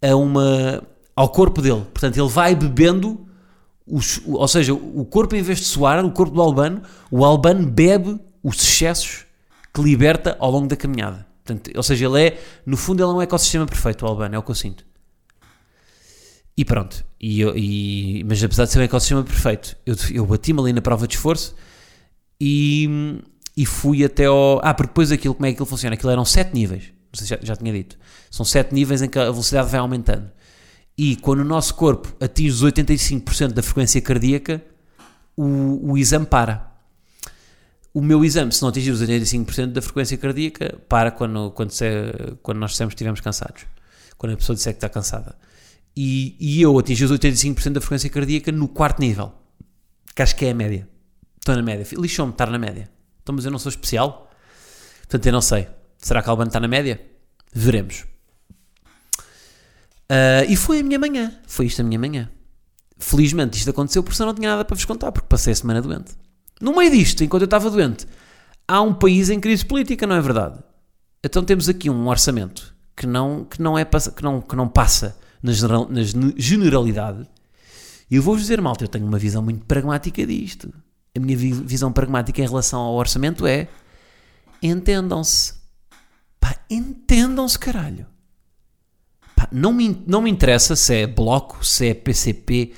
a 0.00 0.16
uma, 0.16 0.82
ao 1.14 1.28
corpo 1.28 1.60
dele. 1.60 1.82
Portanto, 1.92 2.16
ele 2.18 2.28
vai 2.28 2.54
bebendo, 2.54 3.28
os, 3.86 4.22
ou 4.26 4.48
seja, 4.48 4.72
o 4.72 5.04
corpo 5.04 5.36
em 5.36 5.42
vez 5.42 5.58
de 5.58 5.66
suar, 5.66 6.02
o 6.04 6.10
corpo 6.10 6.34
do 6.34 6.40
Albano, 6.40 6.82
o 7.10 7.24
Albano 7.24 7.66
bebe 7.66 8.18
os 8.42 8.56
excessos 8.56 9.26
que 9.74 9.82
liberta 9.82 10.34
ao 10.40 10.50
longo 10.50 10.66
da 10.66 10.76
caminhada. 10.76 11.27
Portanto, 11.48 11.70
ou 11.74 11.82
seja, 11.82 12.04
ele 12.06 12.22
é, 12.22 12.40
no 12.66 12.76
fundo, 12.76 13.02
ele 13.02 13.10
é 13.10 13.14
um 13.14 13.22
ecossistema 13.22 13.64
perfeito, 13.66 14.04
o 14.04 14.08
Albano, 14.08 14.34
é 14.34 14.38
o 14.38 14.42
que 14.42 14.50
eu 14.50 14.54
sinto. 14.54 14.84
E 16.56 16.64
pronto, 16.64 17.04
e, 17.20 17.42
e- 17.42 18.24
mas 18.24 18.42
apesar 18.42 18.64
de 18.64 18.72
ser 18.72 18.80
um 18.80 18.82
ecossistema 18.82 19.22
perfeito, 19.22 19.76
eu, 19.86 19.94
eu 20.12 20.26
bati-me 20.26 20.60
ali 20.60 20.72
na 20.72 20.82
prova 20.82 21.06
de 21.06 21.14
esforço 21.14 21.54
e, 22.40 23.20
e 23.56 23.64
fui 23.64 24.04
até 24.04 24.26
ao. 24.26 24.60
Ah, 24.62 24.74
porque 24.74 24.88
depois 24.88 25.10
aquilo, 25.12 25.34
como 25.34 25.46
é 25.46 25.50
que 25.50 25.54
aquilo 25.54 25.66
funciona? 25.66 25.94
Aquilo 25.94 26.10
eram 26.10 26.24
7 26.24 26.52
níveis, 26.52 26.84
não 27.12 27.18
sei 27.18 27.26
se 27.26 27.30
já, 27.34 27.38
já 27.42 27.56
tinha 27.56 27.72
dito. 27.72 27.96
São 28.30 28.44
7 28.44 28.74
níveis 28.74 29.00
em 29.02 29.08
que 29.08 29.18
a 29.18 29.30
velocidade 29.30 29.70
vai 29.70 29.80
aumentando. 29.80 30.30
E 30.96 31.14
quando 31.16 31.40
o 31.40 31.44
nosso 31.44 31.74
corpo 31.74 32.12
atinge 32.20 32.50
os 32.50 32.64
85% 32.64 33.52
da 33.52 33.62
frequência 33.62 34.00
cardíaca, 34.02 34.60
o, 35.36 35.92
o 35.92 35.96
exame 35.98 36.26
para. 36.26 36.67
O 37.98 38.00
meu 38.00 38.24
exame, 38.24 38.52
se 38.52 38.62
não 38.62 38.68
atingir 38.68 38.92
os 38.92 39.02
85% 39.02 39.72
da 39.72 39.82
frequência 39.82 40.16
cardíaca, 40.16 40.78
para 40.88 41.10
quando, 41.10 41.50
quando, 41.50 41.72
se, 41.72 41.84
quando 42.44 42.58
nós 42.58 42.70
dissemos 42.70 42.94
que 42.94 42.94
estivemos 42.94 43.20
cansados. 43.20 43.64
Quando 44.16 44.34
a 44.34 44.36
pessoa 44.36 44.54
disser 44.54 44.72
que 44.72 44.76
está 44.76 44.88
cansada. 44.88 45.36
E, 45.96 46.36
e 46.38 46.62
eu 46.62 46.78
atingi 46.78 47.04
os 47.04 47.10
85% 47.10 47.72
da 47.72 47.80
frequência 47.80 48.08
cardíaca 48.08 48.52
no 48.52 48.68
quarto 48.68 49.00
nível. 49.00 49.32
Que 50.14 50.22
acho 50.22 50.36
que 50.36 50.44
é 50.44 50.52
a 50.52 50.54
média. 50.54 50.88
Estou 51.40 51.56
na 51.56 51.62
média. 51.62 51.84
Lixou-me 51.98 52.30
estar 52.30 52.48
na 52.48 52.56
média. 52.56 52.88
Então, 53.20 53.34
mas 53.34 53.44
eu 53.44 53.50
não 53.50 53.58
sou 53.58 53.70
especial. 53.70 54.30
Portanto, 55.00 55.26
eu 55.26 55.32
não 55.32 55.40
sei. 55.40 55.66
Será 55.96 56.22
que 56.22 56.28
a 56.28 56.30
Albano 56.30 56.50
está 56.50 56.60
na 56.60 56.68
média? 56.68 57.04
Veremos. 57.52 58.04
Ah, 60.08 60.44
e 60.48 60.54
foi 60.54 60.78
a 60.78 60.82
minha 60.84 61.00
manhã. 61.00 61.36
Foi 61.48 61.66
isto 61.66 61.80
a 61.80 61.84
minha 61.84 61.98
manhã. 61.98 62.30
Felizmente 62.96 63.58
isto 63.58 63.70
aconteceu 63.70 64.04
porque 64.04 64.16
senão 64.16 64.28
não 64.28 64.34
tinha 64.36 64.50
nada 64.50 64.64
para 64.64 64.76
vos 64.76 64.84
contar, 64.84 65.10
porque 65.10 65.26
passei 65.28 65.52
a 65.52 65.56
semana 65.56 65.82
doente. 65.82 66.12
No 66.60 66.76
meio 66.76 66.90
disto, 66.90 67.22
enquanto 67.22 67.42
eu 67.42 67.46
estava 67.46 67.70
doente, 67.70 68.06
há 68.66 68.80
um 68.82 68.92
país 68.94 69.30
em 69.30 69.38
crise 69.40 69.64
política, 69.64 70.06
não 70.06 70.16
é 70.16 70.20
verdade? 70.20 70.58
Então 71.24 71.42
temos 71.44 71.68
aqui 71.68 71.88
um 71.90 72.06
orçamento 72.08 72.74
que 72.96 73.06
não, 73.06 73.44
que 73.44 73.60
não, 73.62 73.78
é, 73.78 73.84
que 73.84 74.22
não, 74.22 74.40
que 74.40 74.56
não 74.56 74.68
passa 74.68 75.16
na, 75.42 75.52
general- 75.52 75.88
na 75.88 76.02
gene- 76.02 76.34
generalidade. 76.36 77.28
E 78.10 78.16
eu 78.16 78.22
vou-vos 78.22 78.42
dizer, 78.42 78.60
malta, 78.60 78.84
eu 78.84 78.88
tenho 78.88 79.06
uma 79.06 79.18
visão 79.18 79.42
muito 79.42 79.64
pragmática 79.66 80.26
disto. 80.26 80.72
A 81.16 81.20
minha 81.20 81.36
vi- 81.36 81.52
visão 81.52 81.92
pragmática 81.92 82.40
em 82.42 82.46
relação 82.46 82.80
ao 82.80 82.94
orçamento 82.94 83.46
é 83.46 83.68
entendam-se. 84.62 85.54
Pá, 86.40 86.56
entendam-se, 86.70 87.58
caralho. 87.58 88.06
Pá, 89.36 89.48
não, 89.52 89.72
me, 89.72 90.02
não 90.06 90.20
me 90.22 90.30
interessa 90.30 90.74
se 90.74 90.94
é 90.94 91.06
Bloco, 91.06 91.64
se 91.64 91.88
é 91.88 91.94
PCP, 91.94 92.72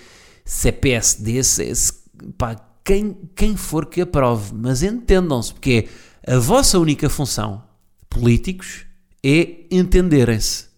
se 0.45 0.69
é 0.69 0.73
PSD, 0.73 1.43
se 1.45 1.71
é. 1.71 1.75
se- 1.75 1.93
pá, 2.37 2.57
quem, 2.85 3.17
quem 3.35 3.57
for 3.57 3.87
que 3.87 4.01
aprove, 4.01 4.55
mas 4.55 4.83
entendam-se, 4.83 5.53
porque 5.53 5.89
a 6.27 6.39
vossa 6.39 6.79
única 6.79 7.09
função, 7.09 7.63
políticos, 8.09 8.87
é 9.25 9.65
entenderem-se. 9.71 10.69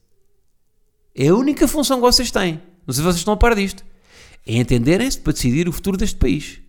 É 1.15 1.29
a 1.29 1.35
única 1.35 1.69
função 1.69 1.99
que 1.99 2.03
vocês 2.03 2.31
têm. 2.31 2.61
Não 2.87 2.93
sei 2.93 3.03
se 3.03 3.03
vocês 3.03 3.17
estão 3.17 3.35
a 3.35 3.37
par 3.37 3.55
disto. 3.55 3.85
É 4.47 4.57
entenderem-se 4.57 5.21
para 5.21 5.33
decidir 5.33 5.69
o 5.69 5.73
futuro 5.73 5.97
deste 5.97 6.17
país. 6.17 6.61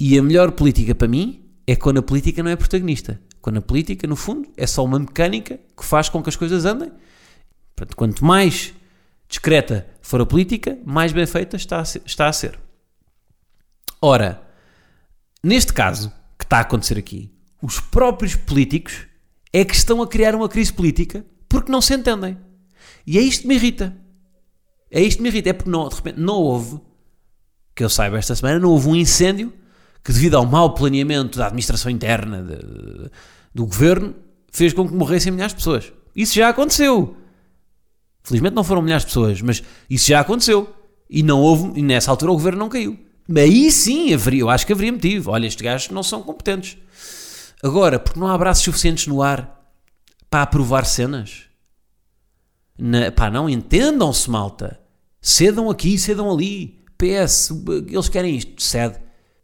E 0.00 0.18
a 0.18 0.22
melhor 0.22 0.52
política 0.52 0.94
para 0.94 1.06
mim 1.06 1.44
é 1.66 1.76
quando 1.76 1.98
a 1.98 2.02
política 2.02 2.42
não 2.42 2.50
é 2.50 2.56
protagonista. 2.56 3.20
Quando 3.40 3.58
a 3.58 3.62
política, 3.62 4.06
no 4.06 4.16
fundo, 4.16 4.48
é 4.56 4.66
só 4.66 4.84
uma 4.84 4.98
mecânica 4.98 5.58
que 5.76 5.84
faz 5.84 6.08
com 6.08 6.22
que 6.22 6.28
as 6.28 6.36
coisas 6.36 6.64
andem. 6.64 6.90
Portanto, 7.74 7.96
quanto 7.96 8.24
mais 8.24 8.72
discreta 9.28 9.86
for 10.00 10.20
a 10.20 10.26
política, 10.26 10.78
mais 10.84 11.12
bem 11.12 11.26
feita 11.26 11.56
está 11.56 11.80
a 11.80 11.84
ser. 11.84 12.02
Está 12.04 12.28
a 12.28 12.32
ser. 12.32 12.58
Ora, 14.02 14.42
neste 15.42 15.72
caso 15.72 16.12
que 16.36 16.44
está 16.44 16.58
a 16.58 16.62
acontecer 16.62 16.98
aqui, 16.98 17.30
os 17.62 17.78
próprios 17.78 18.34
políticos 18.34 19.06
é 19.52 19.64
que 19.64 19.74
estão 19.76 20.02
a 20.02 20.08
criar 20.08 20.34
uma 20.34 20.48
crise 20.48 20.72
política 20.72 21.24
porque 21.48 21.70
não 21.70 21.80
se 21.80 21.94
entendem. 21.94 22.36
E 23.06 23.16
é 23.16 23.20
isto 23.20 23.42
que 23.42 23.48
me 23.48 23.54
irrita. 23.54 23.96
É 24.90 25.00
isto 25.00 25.18
que 25.18 25.22
me 25.22 25.28
irrita. 25.28 25.50
É 25.50 25.52
porque 25.52 25.70
não, 25.70 25.88
de 25.88 25.94
repente 25.94 26.18
não 26.20 26.34
houve, 26.34 26.80
que 27.76 27.84
eu 27.84 27.88
saiba 27.88 28.18
esta 28.18 28.34
semana, 28.34 28.58
não 28.58 28.70
houve 28.70 28.88
um 28.88 28.96
incêndio 28.96 29.52
que, 30.02 30.12
devido 30.12 30.34
ao 30.36 30.44
mau 30.44 30.74
planeamento 30.74 31.38
da 31.38 31.46
administração 31.46 31.90
interna 31.90 32.42
de- 32.42 32.56
de- 32.56 33.10
do 33.54 33.66
governo, 33.66 34.14
fez 34.50 34.72
com 34.72 34.88
que 34.88 34.94
morressem 34.94 35.30
milhares 35.32 35.52
de 35.52 35.58
pessoas. 35.58 35.92
Isso 36.16 36.34
já 36.34 36.48
aconteceu. 36.48 37.16
Felizmente 38.24 38.54
não 38.54 38.64
foram 38.64 38.82
milhares 38.82 39.02
de 39.04 39.06
pessoas, 39.08 39.40
mas 39.40 39.62
isso 39.88 40.08
já 40.08 40.20
aconteceu. 40.20 40.74
E 41.08 41.22
não 41.22 41.40
houve, 41.40 41.78
e 41.78 41.82
nessa 41.82 42.10
altura 42.10 42.32
o 42.32 42.34
governo 42.34 42.58
não 42.58 42.68
caiu. 42.68 42.98
Aí 43.36 43.70
sim 43.70 44.12
haveria, 44.12 44.40
eu 44.40 44.50
acho 44.50 44.66
que 44.66 44.72
haveria 44.72 44.92
motivo. 44.92 45.30
Olha, 45.30 45.46
estes 45.46 45.62
gajos 45.62 45.90
não 45.90 46.02
são 46.02 46.22
competentes. 46.22 46.76
Agora, 47.62 47.98
porque 47.98 48.18
não 48.18 48.26
há 48.26 48.36
braços 48.36 48.64
suficientes 48.64 49.06
no 49.06 49.22
ar 49.22 49.60
para 50.28 50.42
aprovar 50.42 50.84
cenas? 50.84 51.44
Na, 52.78 53.12
pá, 53.12 53.30
não 53.30 53.48
entendam-se, 53.48 54.28
malta. 54.28 54.80
Cedam 55.20 55.70
aqui, 55.70 55.96
cedam 55.98 56.30
ali. 56.30 56.82
PS, 56.98 57.50
eles 57.88 58.08
querem 58.08 58.36
isto, 58.36 58.62
cede. 58.62 58.98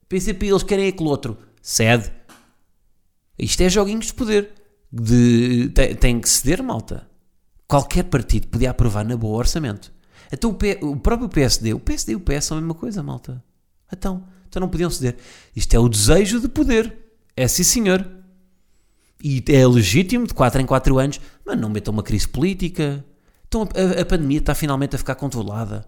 PCP, 0.08 0.46
eles 0.46 0.62
querem 0.62 0.88
aquele 0.88 1.08
outro, 1.08 1.36
cede. 1.60 2.10
Isto 3.38 3.62
é 3.62 3.68
joguinhos 3.68 4.06
de 4.06 4.14
poder. 4.14 4.52
De, 4.90 5.70
tem, 5.74 5.94
tem 5.94 6.20
que 6.20 6.28
ceder, 6.28 6.62
malta. 6.62 7.08
Qualquer 7.66 8.04
partido 8.04 8.48
podia 8.48 8.70
aprovar 8.70 9.04
na 9.04 9.16
boa 9.16 9.38
orçamento. 9.38 9.92
Então 10.32 10.50
o, 10.50 10.54
P, 10.54 10.78
o 10.82 10.96
próprio 10.96 11.28
PSD, 11.28 11.74
o 11.74 11.80
PSD 11.80 12.12
e 12.12 12.16
o 12.16 12.20
PS 12.20 12.46
são 12.46 12.58
a 12.58 12.60
mesma 12.60 12.74
coisa, 12.74 13.02
malta. 13.02 13.42
Então, 13.92 14.24
então 14.48 14.60
não 14.60 14.68
podiam 14.68 14.90
ceder. 14.90 15.16
Isto 15.54 15.74
é 15.74 15.78
o 15.78 15.88
desejo 15.88 16.40
de 16.40 16.48
poder. 16.48 16.96
É 17.36 17.46
sim, 17.46 17.62
senhor. 17.62 18.06
E 19.22 19.42
é 19.48 19.66
legítimo, 19.66 20.26
de 20.26 20.34
4 20.34 20.60
em 20.60 20.66
4 20.66 20.98
anos, 20.98 21.20
mas 21.44 21.58
não 21.58 21.68
metam 21.68 21.92
uma 21.92 22.02
crise 22.02 22.28
política. 22.28 23.04
Então 23.48 23.62
a, 23.62 24.00
a, 24.00 24.04
pandemia 24.04 24.38
está 24.38 24.54
finalmente 24.54 24.94
a 24.94 24.98
ficar 24.98 25.14
controlada. 25.16 25.86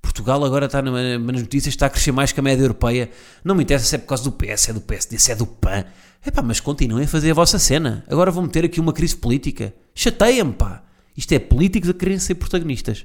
Portugal 0.00 0.44
agora 0.44 0.66
está 0.66 0.80
nas 0.80 1.40
notícias, 1.40 1.74
está 1.74 1.86
a 1.86 1.90
crescer 1.90 2.12
mais 2.12 2.30
que 2.30 2.38
a 2.38 2.42
média 2.42 2.62
europeia. 2.62 3.10
Não 3.42 3.54
me 3.54 3.64
interessa 3.64 3.84
se 3.84 3.94
é 3.96 3.98
por 3.98 4.06
causa 4.06 4.22
do 4.22 4.32
PS, 4.32 4.68
é 4.68 4.72
do 4.72 4.80
PSD, 4.80 5.18
se 5.18 5.32
é 5.32 5.34
do 5.34 5.46
PAN. 5.46 5.84
Epá, 6.24 6.42
mas 6.42 6.60
continuem 6.60 7.04
a 7.04 7.08
fazer 7.08 7.32
a 7.32 7.34
vossa 7.34 7.58
cena. 7.58 8.04
Agora 8.08 8.30
vão 8.30 8.44
meter 8.44 8.64
aqui 8.64 8.78
uma 8.80 8.92
crise 8.92 9.16
política. 9.16 9.74
Chateia-me, 9.94 10.52
pá. 10.52 10.84
Isto 11.16 11.32
é 11.32 11.38
políticos 11.40 11.90
a 11.90 11.94
quererem 11.94 12.20
ser 12.20 12.36
protagonistas. 12.36 13.04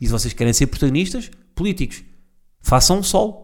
E 0.00 0.06
se 0.06 0.12
vocês 0.12 0.32
querem 0.32 0.52
ser 0.52 0.66
protagonistas, 0.68 1.30
políticos, 1.54 2.02
façam 2.60 2.98
um 2.98 3.02
sol. 3.02 3.43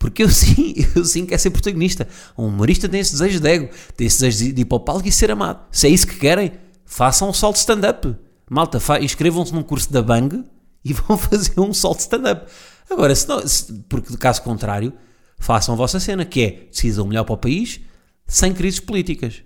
Porque 0.00 0.22
eu 0.24 0.28
sim, 0.32 0.74
eu 0.96 1.04
sim 1.04 1.24
quero 1.26 1.40
ser 1.40 1.50
protagonista. 1.50 2.08
Um 2.36 2.46
humorista 2.46 2.88
tem 2.88 2.98
esse 2.98 3.12
desejo 3.12 3.38
de 3.38 3.48
ego, 3.48 3.68
tem 3.96 4.08
esse 4.08 4.20
desejo 4.20 4.54
de 4.54 4.62
ir 4.62 4.64
para 4.64 4.76
o 4.76 4.80
palco 4.80 5.06
e 5.06 5.12
ser 5.12 5.30
amado. 5.30 5.60
Se 5.70 5.86
é 5.86 5.90
isso 5.90 6.06
que 6.06 6.16
querem, 6.16 6.52
façam 6.84 7.28
um 7.28 7.52
de 7.52 7.58
stand-up. 7.58 8.16
Malta, 8.50 8.80
inscrevam-se 9.00 9.54
num 9.54 9.62
curso 9.62 9.92
da 9.92 10.02
Bang 10.02 10.42
e 10.84 10.92
vão 10.92 11.16
fazer 11.16 11.60
um 11.60 11.70
de 11.70 11.76
stand-up. 11.76 12.50
Agora, 12.90 13.14
se 13.14 13.28
não, 13.28 13.46
se, 13.46 13.72
porque 13.88 14.16
caso 14.16 14.42
contrário, 14.42 14.92
façam 15.38 15.74
a 15.74 15.76
vossa 15.76 16.00
cena, 16.00 16.24
que 16.24 16.42
é 16.42 16.50
decidam 16.72 17.06
melhor 17.06 17.24
para 17.24 17.34
o 17.34 17.38
país, 17.38 17.80
sem 18.26 18.52
crises 18.52 18.80
políticas. 18.80 19.42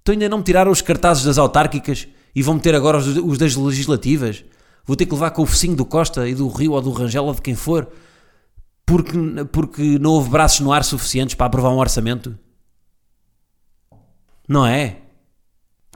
Então 0.00 0.14
ainda 0.14 0.28
não 0.28 0.38
me 0.38 0.44
tiraram 0.44 0.72
os 0.72 0.80
cartazes 0.80 1.22
das 1.22 1.38
autárquicas 1.38 2.08
e 2.34 2.42
vão 2.42 2.54
meter 2.54 2.74
agora 2.74 2.96
os, 2.98 3.06
os 3.06 3.38
das 3.38 3.54
legislativas. 3.54 4.42
Vou 4.84 4.96
ter 4.96 5.06
que 5.06 5.12
levar 5.12 5.30
com 5.30 5.42
o 5.42 5.46
focinho 5.46 5.76
do 5.76 5.84
Costa 5.84 6.28
e 6.28 6.34
do 6.34 6.48
Rio 6.48 6.72
ou 6.72 6.80
do 6.80 6.90
Rangel 6.90 7.26
ou 7.26 7.34
de 7.34 7.42
quem 7.42 7.54
for 7.54 7.88
porque, 8.86 9.12
porque 9.52 9.98
não 9.98 10.12
houve 10.12 10.30
braços 10.30 10.60
no 10.60 10.72
ar 10.72 10.84
suficientes 10.84 11.34
para 11.34 11.46
aprovar 11.46 11.70
um 11.70 11.78
orçamento? 11.78 12.38
Não 14.48 14.66
é? 14.66 15.02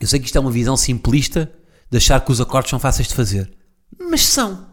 Eu 0.00 0.06
sei 0.06 0.20
que 0.20 0.26
isto 0.26 0.36
é 0.36 0.40
uma 0.40 0.50
visão 0.50 0.76
simplista 0.76 1.52
de 1.90 1.98
achar 1.98 2.20
que 2.24 2.32
os 2.32 2.40
acordos 2.40 2.70
são 2.70 2.78
fáceis 2.78 3.08
de 3.08 3.14
fazer. 3.14 3.52
Mas 3.98 4.22
são. 4.22 4.68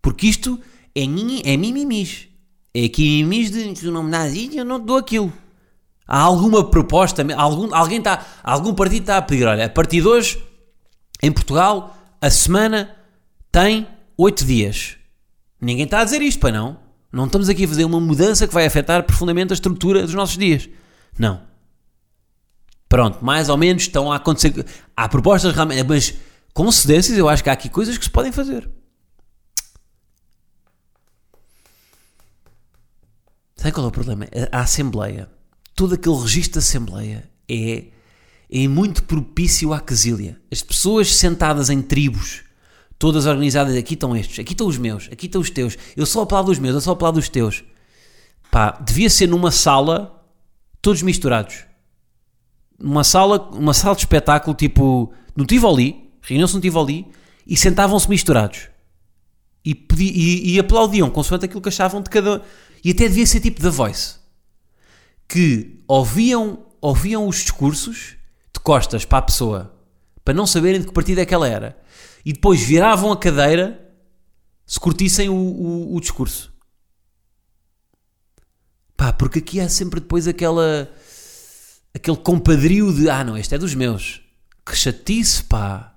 Porque 0.00 0.26
isto 0.26 0.60
é, 0.94 1.02
é 1.02 1.56
mimimis. 1.56 2.28
É 2.72 2.84
aqui 2.84 3.22
mimimis 3.22 3.50
de 3.50 3.74
tu 3.74 3.90
não 3.90 4.02
me 4.02 4.10
dás 4.10 4.34
isto 4.34 4.56
eu 4.56 4.64
não 4.64 4.80
te 4.80 4.86
dou 4.86 4.96
aquilo. 4.96 5.32
Há 6.06 6.20
alguma 6.20 6.70
proposta, 6.70 7.26
algum, 7.36 7.74
alguém 7.74 7.98
está, 7.98 8.24
algum 8.44 8.72
partido 8.72 9.02
está 9.02 9.16
a 9.16 9.22
pedir, 9.22 9.44
olha, 9.44 9.66
a 9.66 9.68
partir 9.68 10.02
de 10.02 10.06
hoje, 10.06 10.40
em 11.20 11.32
Portugal, 11.32 11.96
a 12.20 12.30
semana 12.30 12.94
tem 13.50 13.88
8 14.16 14.44
dias. 14.44 14.96
Ninguém 15.60 15.84
está 15.84 16.00
a 16.00 16.04
dizer 16.04 16.22
isto, 16.22 16.38
para 16.38 16.52
não? 16.52 16.85
Não 17.12 17.26
estamos 17.26 17.48
aqui 17.48 17.64
a 17.64 17.68
fazer 17.68 17.84
uma 17.84 18.00
mudança 18.00 18.46
que 18.46 18.54
vai 18.54 18.66
afetar 18.66 19.02
profundamente 19.04 19.52
a 19.52 19.54
estrutura 19.54 20.02
dos 20.02 20.14
nossos 20.14 20.36
dias. 20.36 20.68
Não. 21.18 21.40
Pronto, 22.88 23.24
mais 23.24 23.48
ou 23.48 23.56
menos 23.56 23.84
estão 23.84 24.12
a 24.12 24.16
acontecer. 24.16 24.64
Há 24.96 25.08
propostas 25.08 25.54
realmente, 25.54 25.84
mas 25.84 26.14
com 26.52 26.70
cedências 26.70 27.18
eu 27.18 27.28
acho 27.28 27.42
que 27.42 27.50
há 27.50 27.52
aqui 27.52 27.68
coisas 27.68 27.98
que 27.98 28.04
se 28.04 28.10
podem 28.10 28.32
fazer. 28.32 28.68
Sabe 33.56 33.72
qual 33.72 33.86
é 33.86 33.88
o 33.88 33.92
problema? 33.92 34.26
A 34.52 34.60
Assembleia, 34.60 35.28
todo 35.74 35.94
aquele 35.94 36.16
registro 36.16 36.54
da 36.54 36.58
Assembleia 36.60 37.28
é, 37.48 37.86
é 38.50 38.68
muito 38.68 39.02
propício 39.02 39.72
à 39.72 39.80
quesília. 39.80 40.40
As 40.52 40.62
pessoas 40.62 41.16
sentadas 41.16 41.70
em 41.70 41.82
tribos 41.82 42.45
todas 42.98 43.26
organizadas, 43.26 43.76
aqui 43.76 43.94
estão 43.94 44.16
estes, 44.16 44.38
aqui 44.38 44.52
estão 44.52 44.66
os 44.66 44.78
meus, 44.78 45.08
aqui 45.12 45.26
estão 45.26 45.40
os 45.40 45.50
teus, 45.50 45.76
eu 45.96 46.06
só 46.06 46.22
aplaudo 46.22 46.50
os 46.50 46.58
meus, 46.58 46.74
eu 46.74 46.80
só 46.80 46.92
aplaudo 46.92 47.18
os 47.18 47.28
teus. 47.28 47.64
Pá, 48.50 48.70
devia 48.70 49.10
ser 49.10 49.26
numa 49.26 49.50
sala, 49.50 50.24
todos 50.80 51.02
misturados. 51.02 51.64
Uma 52.78 53.04
sala, 53.04 53.50
uma 53.52 53.74
sala 53.74 53.94
de 53.94 54.02
espetáculo, 54.02 54.54
tipo, 54.56 55.12
no 55.34 55.44
Tivoli, 55.44 56.10
reuniam-se 56.22 56.54
no 56.54 56.60
Tivoli 56.60 57.06
e 57.46 57.56
sentavam-se 57.56 58.08
misturados. 58.08 58.68
E, 59.64 59.74
pedi, 59.74 60.04
e, 60.04 60.54
e 60.54 60.58
aplaudiam, 60.58 61.10
consoante 61.10 61.44
aquilo 61.44 61.60
que 61.60 61.68
achavam 61.68 62.00
de 62.00 62.08
cada... 62.08 62.42
E 62.84 62.90
até 62.90 63.08
devia 63.08 63.26
ser 63.26 63.40
tipo 63.40 63.60
da 63.60 63.70
Voice. 63.70 64.16
Que 65.28 65.82
ouviam, 65.88 66.66
ouviam 66.80 67.26
os 67.26 67.36
discursos 67.36 68.16
de 68.54 68.60
costas 68.60 69.04
para 69.04 69.18
a 69.18 69.22
pessoa, 69.22 69.74
para 70.24 70.34
não 70.34 70.46
saberem 70.46 70.80
de 70.80 70.86
que 70.86 70.92
partido 70.92 71.20
é 71.20 71.26
que 71.26 71.34
ela 71.34 71.48
era 71.48 71.76
e 72.26 72.32
depois 72.32 72.60
viravam 72.60 73.12
a 73.12 73.16
cadeira 73.16 73.80
se 74.66 74.80
curtissem 74.80 75.28
o, 75.28 75.34
o, 75.34 75.94
o 75.94 76.00
discurso. 76.00 76.52
Pá, 78.96 79.12
porque 79.12 79.38
aqui 79.38 79.60
há 79.60 79.68
sempre 79.68 80.00
depois 80.00 80.26
aquela 80.26 80.90
aquele 81.94 82.16
compadrio 82.16 82.92
de 82.92 83.08
ah 83.08 83.22
não, 83.22 83.38
este 83.38 83.54
é 83.54 83.58
dos 83.58 83.76
meus. 83.76 84.22
Que 84.64 84.74
chatice, 84.74 85.44
pá. 85.44 85.94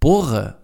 Porra. 0.00 0.58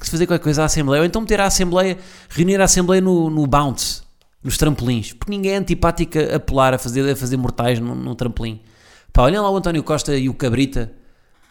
Que 0.00 0.04
se 0.04 0.10
fazer 0.10 0.26
qualquer 0.26 0.42
coisa 0.42 0.62
à 0.62 0.64
Assembleia. 0.64 1.02
Ou 1.02 1.06
então 1.06 1.22
meter 1.22 1.40
a 1.40 1.46
Assembleia, 1.46 1.96
reunir 2.28 2.60
a 2.60 2.64
Assembleia 2.64 3.00
no, 3.00 3.30
no 3.30 3.46
bounce, 3.46 4.02
nos 4.42 4.58
trampolins. 4.58 5.12
Porque 5.12 5.30
ninguém 5.30 5.52
é 5.52 5.56
antipática 5.58 6.34
a 6.34 6.40
pular, 6.40 6.74
a 6.74 6.78
fazer, 6.78 7.08
a 7.08 7.14
fazer 7.14 7.36
mortais 7.36 7.78
no 7.78 8.16
trampolim. 8.16 8.60
Pá, 9.12 9.22
olhem 9.22 9.38
lá 9.38 9.48
o 9.48 9.56
António 9.56 9.84
Costa 9.84 10.16
e 10.16 10.28
o 10.28 10.34
Cabrita 10.34 10.92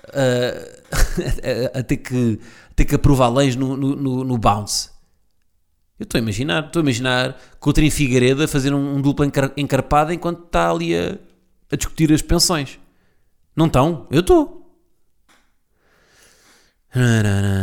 uh, 0.09 1.79
a, 1.79 1.83
ter 1.83 1.97
que 1.97 2.39
ter 2.75 2.85
que 2.85 2.95
aprovar 2.95 3.29
leis 3.29 3.55
no, 3.55 3.75
no, 3.77 3.95
no, 3.95 4.23
no 4.23 4.37
bounce. 4.37 4.89
Eu 5.99 6.03
estou 6.03 6.17
a 6.17 6.21
imaginar, 6.21 6.65
estou 6.65 6.79
a 6.79 6.83
imaginar 6.83 7.39
Coutinho 7.59 7.91
Figueiredo 7.91 8.43
a 8.43 8.47
fazer 8.47 8.73
um, 8.73 8.95
um 8.95 9.01
duplo 9.01 9.25
encarpado 9.55 10.11
enquanto 10.11 10.45
está 10.45 10.69
ali 10.69 10.95
a, 10.97 11.17
a 11.71 11.75
discutir 11.75 12.11
as 12.11 12.21
pensões. 12.21 12.79
Não 13.55 13.67
estão? 13.67 14.07
Eu 14.09 14.21
estou. 14.21 14.63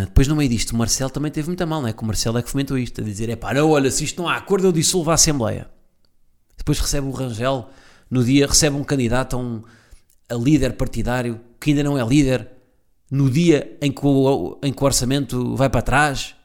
Depois, 0.06 0.26
no 0.26 0.34
meio 0.34 0.50
disto, 0.50 0.72
o 0.72 0.76
Marcelo 0.76 1.10
também 1.10 1.30
teve 1.30 1.48
muito 1.48 1.64
mal, 1.66 1.80
não 1.80 1.88
é? 1.88 1.92
Que 1.92 2.02
o 2.02 2.06
Marcelo 2.06 2.38
é 2.38 2.42
que 2.42 2.50
fomentou 2.50 2.76
isto, 2.76 3.00
a 3.00 3.04
dizer: 3.04 3.28
é 3.28 3.36
pá, 3.36 3.54
não, 3.54 3.70
olha, 3.70 3.90
se 3.90 4.04
isto 4.04 4.20
não 4.20 4.28
há 4.28 4.36
acordo, 4.36 4.66
eu 4.66 4.72
dissolvo 4.72 5.10
a 5.10 5.14
Assembleia. 5.14 5.68
Depois 6.56 6.78
recebe 6.80 7.06
o 7.06 7.12
Rangel, 7.12 7.70
no 8.10 8.24
dia, 8.24 8.46
recebe 8.46 8.76
um 8.76 8.84
candidato 8.84 9.36
a 9.36 9.38
um 9.38 9.62
a 10.28 10.34
líder 10.34 10.74
partidário 10.74 11.40
que 11.58 11.70
ainda 11.70 11.82
não 11.82 11.98
é 11.98 12.06
líder, 12.06 12.48
no 13.10 13.28
dia 13.28 13.76
em 13.82 13.90
que 13.90 14.06
o, 14.06 14.58
em 14.62 14.72
que 14.72 14.82
o 14.82 14.86
orçamento 14.86 15.56
vai 15.56 15.68
para 15.68 15.82
trás, 15.82 16.36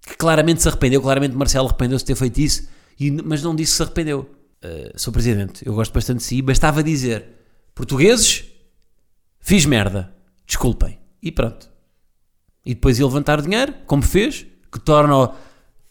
que 0.00 0.16
claramente 0.16 0.62
se 0.62 0.68
arrependeu, 0.68 1.02
claramente 1.02 1.36
Marcelo 1.36 1.68
arrependeu-se 1.68 2.04
de 2.04 2.06
ter 2.06 2.16
feito 2.16 2.40
isso, 2.40 2.68
e, 2.98 3.10
mas 3.10 3.42
não 3.42 3.54
disse 3.54 3.72
que 3.72 3.76
se 3.76 3.82
arrependeu. 3.82 4.30
Uh, 4.64 5.12
presidente, 5.12 5.66
eu 5.66 5.74
gosto 5.74 5.92
bastante 5.92 6.18
de 6.18 6.24
si, 6.24 6.40
bastava 6.40 6.82
dizer: 6.82 7.26
portugueses, 7.74 8.44
fiz 9.38 9.66
merda, 9.66 10.14
desculpem. 10.46 10.98
E 11.22 11.30
pronto. 11.30 11.70
E 12.64 12.74
depois 12.74 12.98
ia 12.98 13.04
levantar 13.04 13.42
dinheiro, 13.42 13.74
como 13.86 14.02
fez, 14.02 14.46
que 14.72 14.80
torna-o 14.80 15.34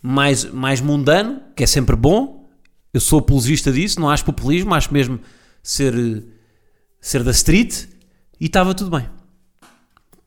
mais, 0.01 0.45
mais 0.45 0.81
mundano, 0.81 1.41
que 1.55 1.63
é 1.63 1.67
sempre 1.67 1.95
bom. 1.95 2.49
Eu 2.93 2.99
sou 2.99 3.19
apologista 3.19 3.71
disso, 3.71 3.99
não 3.99 4.09
acho 4.09 4.25
populismo, 4.25 4.73
acho 4.73 4.93
mesmo 4.93 5.19
ser, 5.61 5.93
ser 7.01 7.23
da 7.23 7.31
street 7.31 7.85
e 8.39 8.45
estava 8.45 8.73
tudo 8.73 8.97
bem. 8.97 9.09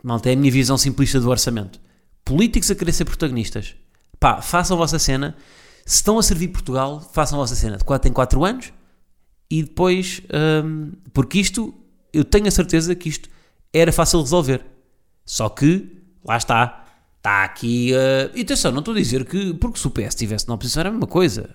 Malta, 0.08 0.30
é 0.30 0.32
a 0.32 0.36
minha 0.36 0.50
visão 0.50 0.78
simplista 0.78 1.20
do 1.20 1.28
orçamento. 1.28 1.78
Políticos 2.24 2.70
a 2.70 2.74
querer 2.74 2.92
ser 2.92 3.04
protagonistas. 3.04 3.74
Pá, 4.18 4.40
façam 4.40 4.74
a 4.74 4.78
vossa 4.78 4.98
cena. 4.98 5.36
Se 5.84 5.96
estão 5.96 6.18
a 6.18 6.22
servir 6.22 6.48
Portugal, 6.48 7.06
façam 7.12 7.38
a 7.38 7.42
vossa 7.42 7.54
cena 7.54 7.76
de 7.76 7.84
4 7.84 8.08
em 8.08 8.12
4 8.14 8.42
anos 8.42 8.72
e 9.50 9.62
depois, 9.62 10.22
hum, 10.64 10.92
porque 11.12 11.38
isto, 11.38 11.74
eu 12.10 12.24
tenho 12.24 12.48
a 12.48 12.50
certeza 12.50 12.94
que 12.94 13.10
isto 13.10 13.28
era 13.70 13.92
fácil 13.92 14.20
de 14.20 14.24
resolver. 14.24 14.64
Só 15.26 15.50
que, 15.50 16.00
lá 16.24 16.38
está, 16.38 16.86
está 17.18 17.44
aqui. 17.44 17.92
Uh, 17.92 18.34
e 18.34 18.40
atenção, 18.40 18.72
não 18.72 18.78
estou 18.78 18.94
a 18.94 18.96
dizer 18.96 19.26
que, 19.26 19.52
porque 19.52 19.78
se 19.78 19.86
o 19.86 19.90
PS 19.90 20.08
estivesse 20.08 20.48
na 20.48 20.54
oposição 20.54 20.80
era 20.80 20.88
a 20.88 20.92
mesma 20.92 21.06
coisa. 21.06 21.54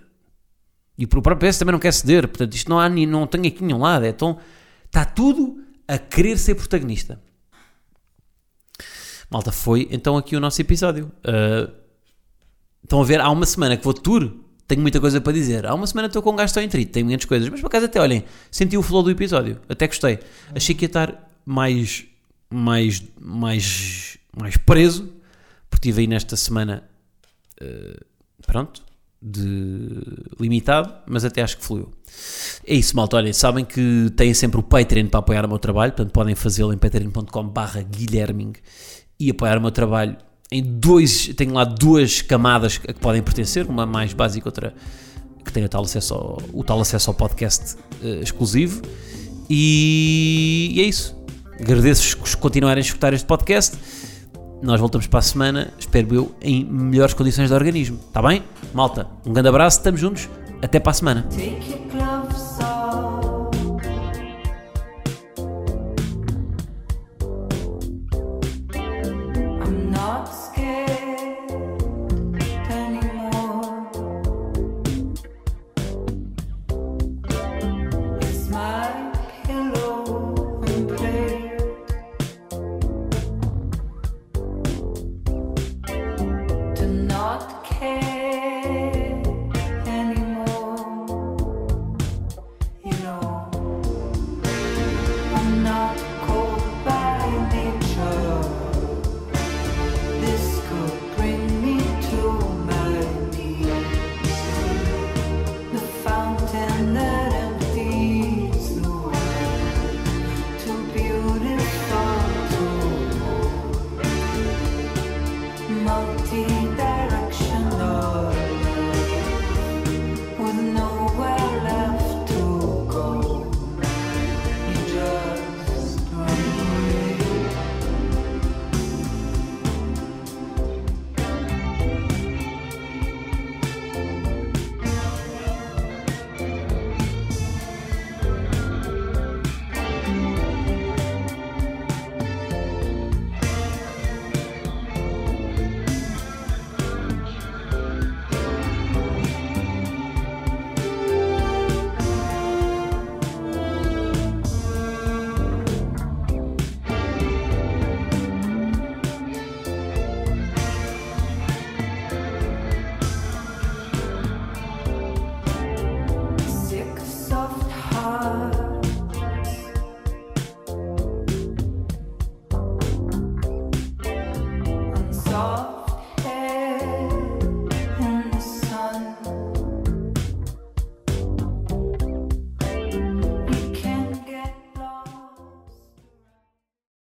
E 0.95 1.05
o 1.05 1.07
próprio 1.07 1.37
PS 1.37 1.57
também 1.57 1.73
não 1.73 1.79
quer 1.79 1.91
ceder, 1.91 2.27
portanto, 2.27 2.53
isto 2.53 2.69
não, 2.69 2.79
há, 2.79 2.87
não 2.87 3.25
tem 3.25 3.47
aqui 3.47 3.63
nenhum 3.63 3.79
lado. 3.79 4.05
É, 4.05 4.09
então, 4.09 4.37
está 4.85 5.03
tudo 5.05 5.59
a 5.87 5.97
querer 5.97 6.37
ser 6.37 6.53
protagonista. 6.53 7.19
Malta, 9.33 9.51
foi 9.51 9.87
então 9.89 10.15
aqui 10.15 10.35
o 10.35 10.39
nosso 10.39 10.61
episódio. 10.61 11.11
Uh, 11.25 11.73
estão 12.83 13.01
a 13.01 13.03
ver, 13.03 13.19
há 13.19 13.31
uma 13.31 13.47
semana 13.47 13.75
que 13.75 13.83
vou 13.83 13.91
de 13.91 13.99
tour. 14.01 14.31
tenho 14.67 14.79
muita 14.79 14.99
coisa 14.99 15.19
para 15.19 15.33
dizer. 15.33 15.65
Há 15.65 15.73
uma 15.73 15.87
semana 15.87 16.05
estou 16.05 16.21
com 16.21 16.29
um 16.29 16.35
gasto 16.35 16.59
em 16.59 16.69
trito, 16.69 16.91
tenho 16.91 17.07
muitas 17.07 17.25
coisas, 17.25 17.49
mas 17.49 17.59
por 17.59 17.65
acaso 17.65 17.87
até 17.87 17.99
olhem, 17.99 18.23
senti 18.51 18.77
o 18.77 18.83
flow 18.83 19.01
do 19.01 19.09
episódio, 19.09 19.59
até 19.67 19.87
gostei. 19.87 20.19
Achei 20.53 20.75
que 20.75 20.85
ia 20.85 20.87
estar 20.87 21.31
mais, 21.43 22.05
mais, 22.47 23.01
mais, 23.19 24.19
mais 24.39 24.55
preso, 24.55 25.11
porque 25.67 25.89
estive 25.89 26.01
aí 26.01 26.07
nesta 26.07 26.37
semana, 26.37 26.83
uh, 27.59 28.05
pronto, 28.45 28.83
de 29.19 29.89
limitado, 30.39 30.93
mas 31.07 31.25
até 31.25 31.41
acho 31.41 31.57
que 31.57 31.63
fluiu. 31.63 31.91
É 32.67 32.75
isso, 32.75 32.95
malta. 32.95 33.17
Olhem, 33.17 33.33
sabem 33.33 33.65
que 33.65 34.11
têm 34.15 34.31
sempre 34.35 34.59
o 34.59 34.63
Patreon 34.63 35.07
para 35.07 35.21
apoiar 35.21 35.43
o 35.43 35.47
meu 35.47 35.57
trabalho, 35.57 35.91
portanto 35.91 36.11
podem 36.11 36.35
fazê-lo 36.35 36.71
em 36.71 36.77
patreon.com/barra 36.77 37.81
Guilherming 37.81 38.53
e 39.27 39.31
apoiar 39.31 39.57
o 39.57 39.61
meu 39.61 39.71
trabalho 39.71 40.15
em 40.51 40.61
dois. 40.61 41.27
Tenho 41.35 41.53
lá 41.53 41.63
duas 41.63 42.21
camadas 42.21 42.79
a 42.87 42.93
que 42.93 42.99
podem 42.99 43.21
pertencer, 43.21 43.65
uma 43.65 43.85
mais 43.85 44.13
básica, 44.13 44.47
outra 44.47 44.73
que 45.43 45.51
tem 45.51 45.63
o 45.63 45.69
tal 45.69 45.83
acesso 45.83 46.13
ao, 46.13 46.41
o 46.53 46.63
tal 46.63 46.79
acesso 46.79 47.09
ao 47.09 47.13
podcast 47.13 47.75
uh, 48.01 48.21
exclusivo. 48.21 48.81
E, 49.49 50.71
e 50.73 50.81
é 50.81 50.83
isso. 50.83 51.15
Agradeço-vos 51.59 52.35
continuarem 52.35 52.81
a 52.81 52.85
escutar 52.85 53.13
este 53.13 53.25
podcast. 53.25 53.77
Nós 54.61 54.79
voltamos 54.79 55.07
para 55.07 55.19
a 55.19 55.21
semana, 55.21 55.73
espero 55.77 56.15
eu, 56.15 56.35
em 56.41 56.63
melhores 56.63 57.13
condições 57.13 57.49
de 57.49 57.53
organismo. 57.53 57.99
Está 58.07 58.21
bem? 58.21 58.41
Malta, 58.73 59.07
um 59.25 59.33
grande 59.33 59.49
abraço, 59.49 59.77
estamos 59.77 59.99
juntos. 59.99 60.29
Até 60.61 60.79
para 60.79 60.91
a 60.91 60.93
semana. 60.93 61.27
care. 87.83 88.12